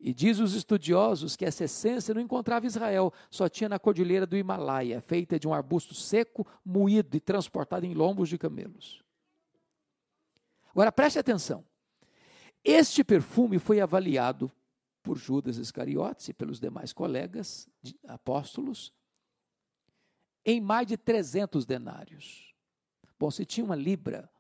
e 0.01 0.15
diz 0.15 0.39
os 0.39 0.55
estudiosos 0.55 1.35
que 1.35 1.45
essa 1.45 1.65
essência 1.65 2.15
não 2.15 2.21
encontrava 2.21 2.67
Israel, 2.67 3.13
só 3.29 3.49
tinha 3.49 3.69
na 3.69 3.79
cordilheira 3.79 4.27
do 4.27 4.37
Himalaia, 4.37 5.01
feita 5.01 5.39
de 5.39 5.49
um 5.49 5.53
arbusto 5.53 5.95
seco, 5.95 6.47
moído 6.65 7.17
e 7.17 7.21
transportado 7.21 7.85
em 7.85 7.95
lombos 7.95 8.29
de 8.29 8.39
camelos. 8.39 9.03
Agora 10.71 10.93
preste 10.93 11.19
atenção. 11.19 11.65
Este 12.63 13.03
perfume 13.03 13.59
foi 13.59 13.81
avaliado 13.81 14.53
por 15.03 15.17
Judas 15.17 15.57
Iscariotes 15.57 16.29
e 16.29 16.35
pelos 16.35 16.61
demais 16.61 16.93
colegas 16.93 17.69
apóstolos 18.07 18.93
em 20.45 20.61
mais 20.61 20.87
de 20.87 20.97
300 20.97 21.67
denários. 21.67 22.55
Bom, 23.19 23.31
se 23.31 23.45
tinha 23.45 23.65
uma 23.65 23.75
libra, 23.75 24.31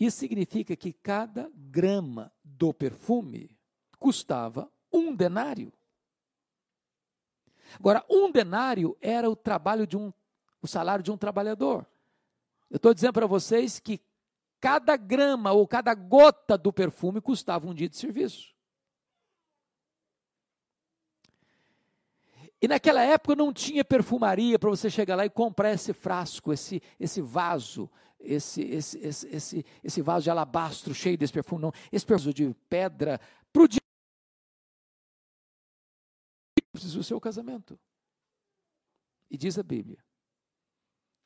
isso 0.00 0.16
significa 0.16 0.74
que 0.74 0.92
cada 0.92 1.50
grama 1.54 2.32
do 2.42 2.72
perfume 2.72 3.57
custava 3.98 4.70
um 4.92 5.14
denário. 5.14 5.72
Agora, 7.74 8.04
um 8.08 8.30
denário 8.30 8.96
era 9.00 9.28
o 9.28 9.36
trabalho 9.36 9.86
de 9.86 9.96
um, 9.96 10.12
o 10.62 10.66
salário 10.66 11.02
de 11.02 11.10
um 11.10 11.16
trabalhador. 11.16 11.86
Eu 12.70 12.76
estou 12.76 12.94
dizendo 12.94 13.12
para 13.12 13.26
vocês 13.26 13.78
que 13.78 14.00
cada 14.60 14.96
grama 14.96 15.52
ou 15.52 15.66
cada 15.66 15.94
gota 15.94 16.56
do 16.56 16.72
perfume 16.72 17.20
custava 17.20 17.66
um 17.66 17.74
dia 17.74 17.88
de 17.88 17.96
serviço. 17.96 18.54
E 22.60 22.66
naquela 22.66 23.02
época 23.02 23.36
não 23.36 23.52
tinha 23.52 23.84
perfumaria 23.84 24.58
para 24.58 24.70
você 24.70 24.90
chegar 24.90 25.14
lá 25.14 25.24
e 25.24 25.30
comprar 25.30 25.72
esse 25.72 25.92
frasco, 25.92 26.52
esse, 26.52 26.82
esse 26.98 27.20
vaso, 27.20 27.88
esse, 28.18 28.62
esse, 28.62 28.98
esse, 28.98 29.64
esse, 29.84 30.02
vaso 30.02 30.24
de 30.24 30.30
alabastro 30.30 30.92
cheio 30.92 31.16
desse 31.16 31.32
perfume, 31.32 31.62
não. 31.62 31.72
Esse 31.92 32.04
perfume 32.04 32.34
de 32.34 32.56
pedra, 32.68 33.20
para 33.52 33.62
o 33.62 33.68
dia 33.68 33.80
do 36.84 37.02
seu 37.02 37.20
casamento. 37.20 37.78
E 39.30 39.36
diz 39.36 39.58
a 39.58 39.62
Bíblia 39.62 40.02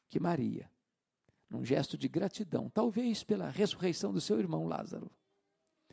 que 0.09 0.21
Maria, 0.21 0.71
num 1.49 1.65
gesto 1.65 1.97
de 1.97 2.09
gratidão, 2.09 2.69
talvez 2.69 3.25
pela 3.25 3.49
ressurreição 3.49 4.13
do 4.13 4.21
seu 4.21 4.39
irmão 4.39 4.67
Lázaro, 4.67 5.11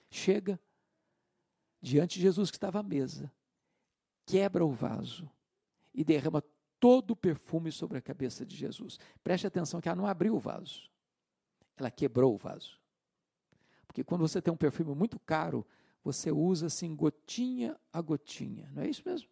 chega 0.10 0.60
diante 1.82 2.16
de 2.16 2.22
Jesus 2.22 2.52
que 2.52 2.58
estava 2.58 2.80
à 2.80 2.84
mesa, 2.84 3.32
quebra 4.26 4.66
o 4.66 4.72
vaso 4.72 5.30
e 5.94 6.04
derrama 6.04 6.44
todo 6.80 7.12
o 7.12 7.16
perfume 7.16 7.72
sobre 7.72 7.98
a 7.98 8.02
cabeça 8.02 8.46
de 8.46 8.56
Jesus. 8.56 9.00
Preste 9.24 9.48
atenção 9.48 9.82
que 9.82 9.88
ela 9.88 9.96
não 9.96 10.08
abriu 10.08 10.36
o 10.36 10.40
vaso, 10.40 10.90
ela 11.78 11.92
quebrou 11.92 12.34
o 12.34 12.38
vaso. 12.38 12.80
Porque 13.88 14.04
quando 14.04 14.22
você 14.22 14.42
tem 14.42 14.54
um 14.54 14.58
perfume 14.58 14.94
muito 14.94 15.20
caro, 15.20 15.66
você 16.04 16.32
usa 16.32 16.68
assim 16.68 16.96
gotinha 16.96 17.80
a 17.92 18.02
gotinha, 18.02 18.70
não 18.72 18.84
é 18.84 18.90
isso 18.90 19.02
mesmo? 19.06 19.30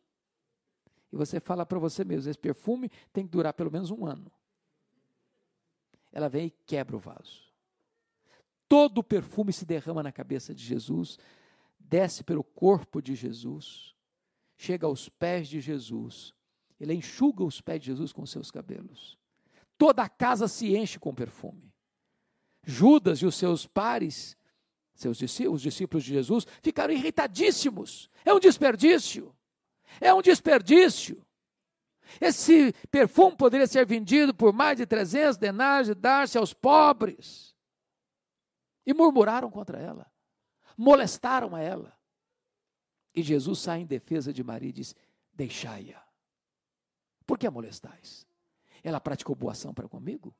E 1.11 1.15
você 1.15 1.39
fala 1.39 1.65
para 1.65 1.79
você 1.79 2.03
mesmo: 2.03 2.29
esse 2.29 2.39
perfume 2.39 2.89
tem 3.13 3.25
que 3.25 3.31
durar 3.31 3.53
pelo 3.53 3.71
menos 3.71 3.91
um 3.91 4.05
ano. 4.05 4.31
Ela 6.11 6.29
vem 6.29 6.47
e 6.47 6.53
quebra 6.65 6.95
o 6.95 6.99
vaso. 6.99 7.47
Todo 8.67 8.99
o 8.99 9.03
perfume 9.03 9.53
se 9.53 9.65
derrama 9.65 10.03
na 10.03 10.11
cabeça 10.11 10.53
de 10.53 10.63
Jesus, 10.63 11.17
desce 11.79 12.23
pelo 12.23 12.43
corpo 12.43 13.01
de 13.01 13.15
Jesus, 13.15 13.95
chega 14.57 14.85
aos 14.85 15.07
pés 15.07 15.47
de 15.47 15.61
Jesus. 15.61 16.33
Ele 16.79 16.93
enxuga 16.93 17.43
os 17.43 17.61
pés 17.61 17.81
de 17.81 17.87
Jesus 17.87 18.11
com 18.11 18.25
seus 18.25 18.51
cabelos. 18.51 19.17
Toda 19.77 20.03
a 20.03 20.09
casa 20.09 20.47
se 20.47 20.75
enche 20.75 20.99
com 20.99 21.13
perfume. 21.13 21.73
Judas 22.63 23.19
e 23.19 23.25
os 23.25 23.35
seus 23.35 23.65
pares, 23.65 24.35
seus 24.93 25.17
discípulos, 25.17 25.57
os 25.57 25.61
discípulos 25.61 26.03
de 26.03 26.13
Jesus, 26.13 26.45
ficaram 26.61 26.93
irritadíssimos. 26.93 28.09
É 28.25 28.33
um 28.33 28.39
desperdício. 28.39 29.33
É 29.99 30.13
um 30.13 30.21
desperdício. 30.21 31.25
Esse 32.21 32.73
perfume 32.89 33.35
poderia 33.35 33.67
ser 33.67 33.85
vendido 33.85 34.33
por 34.33 34.53
mais 34.53 34.77
de 34.77 34.85
300 34.85 35.37
denários 35.37 35.89
e 35.89 35.95
dar-se 35.95 36.37
aos 36.37 36.53
pobres. 36.53 37.55
E 38.85 38.93
murmuraram 38.93 39.51
contra 39.51 39.79
ela, 39.79 40.09
molestaram 40.77 41.55
a 41.55 41.59
ela. 41.59 41.97
E 43.13 43.21
Jesus 43.21 43.59
sai 43.59 43.81
em 43.81 43.85
defesa 43.85 44.31
de 44.31 44.43
Maria 44.43 44.69
e 44.69 44.73
diz: 44.73 44.95
Deixai-a. 45.33 46.01
Por 47.25 47.37
que 47.37 47.45
a 47.45 47.51
molestais? 47.51 48.25
Ela 48.83 49.01
praticou 49.01 49.35
boa 49.35 49.51
ação 49.51 49.73
para 49.73 49.89
comigo? 49.89 50.33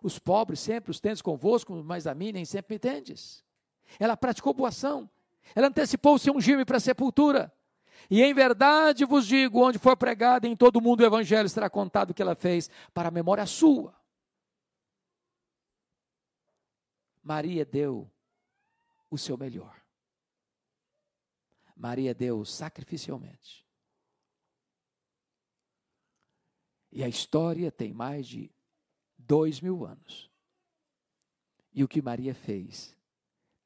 Os 0.00 0.18
pobres 0.18 0.60
sempre 0.60 0.92
os 0.92 1.00
tendes 1.00 1.20
convosco, 1.20 1.74
mas 1.82 2.06
a 2.06 2.14
mim 2.14 2.30
nem 2.30 2.44
sempre 2.44 2.74
me 2.74 2.78
tendes. 2.78 3.44
Ela 3.98 4.16
praticou 4.16 4.54
boa 4.54 4.68
ação. 4.68 5.10
Ela 5.54 5.68
antecipou-se 5.68 6.30
ungir-me 6.30 6.64
para 6.64 6.76
a 6.76 6.80
sepultura. 6.80 7.52
E 8.10 8.22
em 8.22 8.32
verdade 8.32 9.04
vos 9.04 9.26
digo: 9.26 9.66
onde 9.66 9.78
for 9.78 9.96
pregado 9.96 10.46
em 10.46 10.56
todo 10.56 10.76
o 10.76 10.80
mundo 10.80 11.00
o 11.00 11.06
evangelho 11.06 11.48
será 11.48 11.68
contado 11.68 12.10
o 12.10 12.14
que 12.14 12.22
ela 12.22 12.34
fez, 12.34 12.70
para 12.92 13.08
a 13.08 13.12
memória 13.12 13.46
sua. 13.46 13.94
Maria 17.22 17.64
deu 17.64 18.10
o 19.10 19.18
seu 19.18 19.36
melhor. 19.36 19.78
Maria 21.76 22.14
deu 22.14 22.44
sacrificialmente. 22.44 23.66
E 26.90 27.04
a 27.04 27.08
história 27.08 27.70
tem 27.70 27.92
mais 27.92 28.26
de 28.26 28.50
dois 29.16 29.60
mil 29.60 29.84
anos. 29.84 30.30
E 31.72 31.84
o 31.84 31.88
que 31.88 32.02
Maria 32.02 32.34
fez 32.34 32.97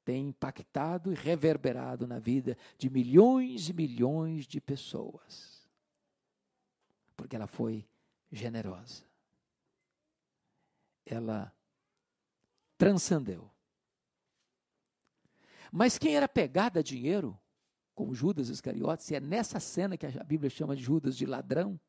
tem 0.05 0.29
impactado 0.29 1.13
e 1.13 1.15
reverberado 1.15 2.07
na 2.07 2.19
vida 2.19 2.57
de 2.77 2.91
milhões 2.91 3.69
e 3.69 3.73
milhões 3.73 4.47
de 4.47 4.61
pessoas. 4.61 5.67
Porque 7.17 7.37
ela 7.37 7.47
foi 7.47 7.87
generosa. 8.31 9.05
Ela 11.05 11.55
transcendeu. 12.77 13.51
Mas 15.71 15.99
quem 15.99 16.17
era 16.17 16.29
pegado 16.29 16.79
a 16.79 16.83
dinheiro, 16.83 17.39
como 17.95 18.15
Judas 18.15 18.49
Iscariotes, 18.49 19.11
e 19.11 19.15
é 19.15 19.21
nessa 19.21 19.61
cena 19.61 19.97
que 19.97 20.07
a 20.07 20.25
Bíblia 20.25 20.51
chama 20.51 20.77
de 20.77 20.83
Judas 20.83 21.17
de 21.17 21.27
ladrão, 21.27 21.81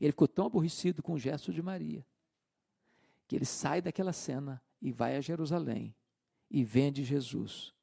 ele 0.00 0.12
ficou 0.12 0.28
tão 0.28 0.46
aborrecido 0.46 1.02
com 1.02 1.14
o 1.14 1.18
gesto 1.18 1.52
de 1.52 1.62
Maria, 1.62 2.06
que 3.26 3.34
ele 3.34 3.46
sai 3.46 3.80
daquela 3.80 4.12
cena 4.12 4.62
e 4.80 4.92
vai 4.92 5.16
a 5.16 5.20
Jerusalém 5.20 5.94
e 6.54 6.62
vende 6.62 7.02
Jesus 7.02 7.74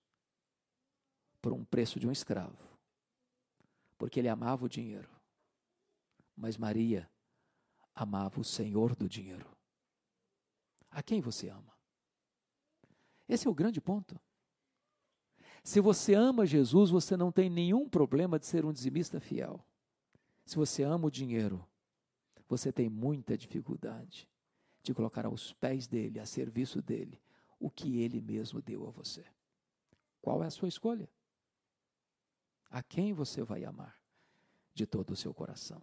por 1.42 1.52
um 1.52 1.66
preço 1.66 2.00
de 2.00 2.08
um 2.08 2.12
escravo, 2.12 2.58
porque 3.98 4.18
ele 4.18 4.30
amava 4.30 4.64
o 4.64 4.70
dinheiro. 4.70 5.10
Mas 6.38 6.56
Maria 6.56 7.12
amava 7.94 8.40
o 8.40 8.46
Senhor 8.46 8.96
do 8.96 9.10
dinheiro. 9.10 9.46
A 10.90 11.04
quem 11.04 11.20
você 11.20 11.50
ama? 11.50 11.74
Esse 13.28 13.46
é 13.46 13.52
o 13.52 13.54
grande 13.54 13.82
ponto. 13.82 14.18
Se 15.62 15.82
você 15.82 16.14
ama 16.14 16.46
Jesus, 16.46 16.90
você 16.92 17.18
não 17.18 17.30
tem 17.30 17.50
nenhum 17.50 17.90
problema 17.90 18.40
de 18.40 18.46
ser 18.46 18.64
um 18.64 18.72
dizimista 18.72 19.20
fiel. 19.20 19.60
Se 20.46 20.56
você 20.56 20.82
ama 20.84 21.08
o 21.08 21.12
dinheiro, 21.12 21.68
você 22.48 22.72
tem 22.72 22.88
muita 22.88 23.38
dificuldade 23.38 24.30
de 24.82 24.94
colocar 24.94 25.26
aos 25.26 25.52
pés 25.52 25.88
dele, 25.88 26.22
a 26.22 26.26
serviço 26.26 26.82
dele, 26.82 27.22
o 27.62 27.70
que 27.70 28.02
ele 28.02 28.20
mesmo 28.20 28.60
deu 28.60 28.88
a 28.88 28.90
você. 28.90 29.24
Qual 30.20 30.44
é 30.44 30.48
a 30.48 30.52
sua 30.52 30.68
escolha? 30.68 31.08
A 32.72 32.82
quem 32.82 33.14
você 33.14 33.44
vai 33.44 33.64
amar 33.64 34.02
de 34.74 34.88
todo 34.88 35.12
o 35.12 35.16
seu 35.16 35.32
coração? 35.32 35.82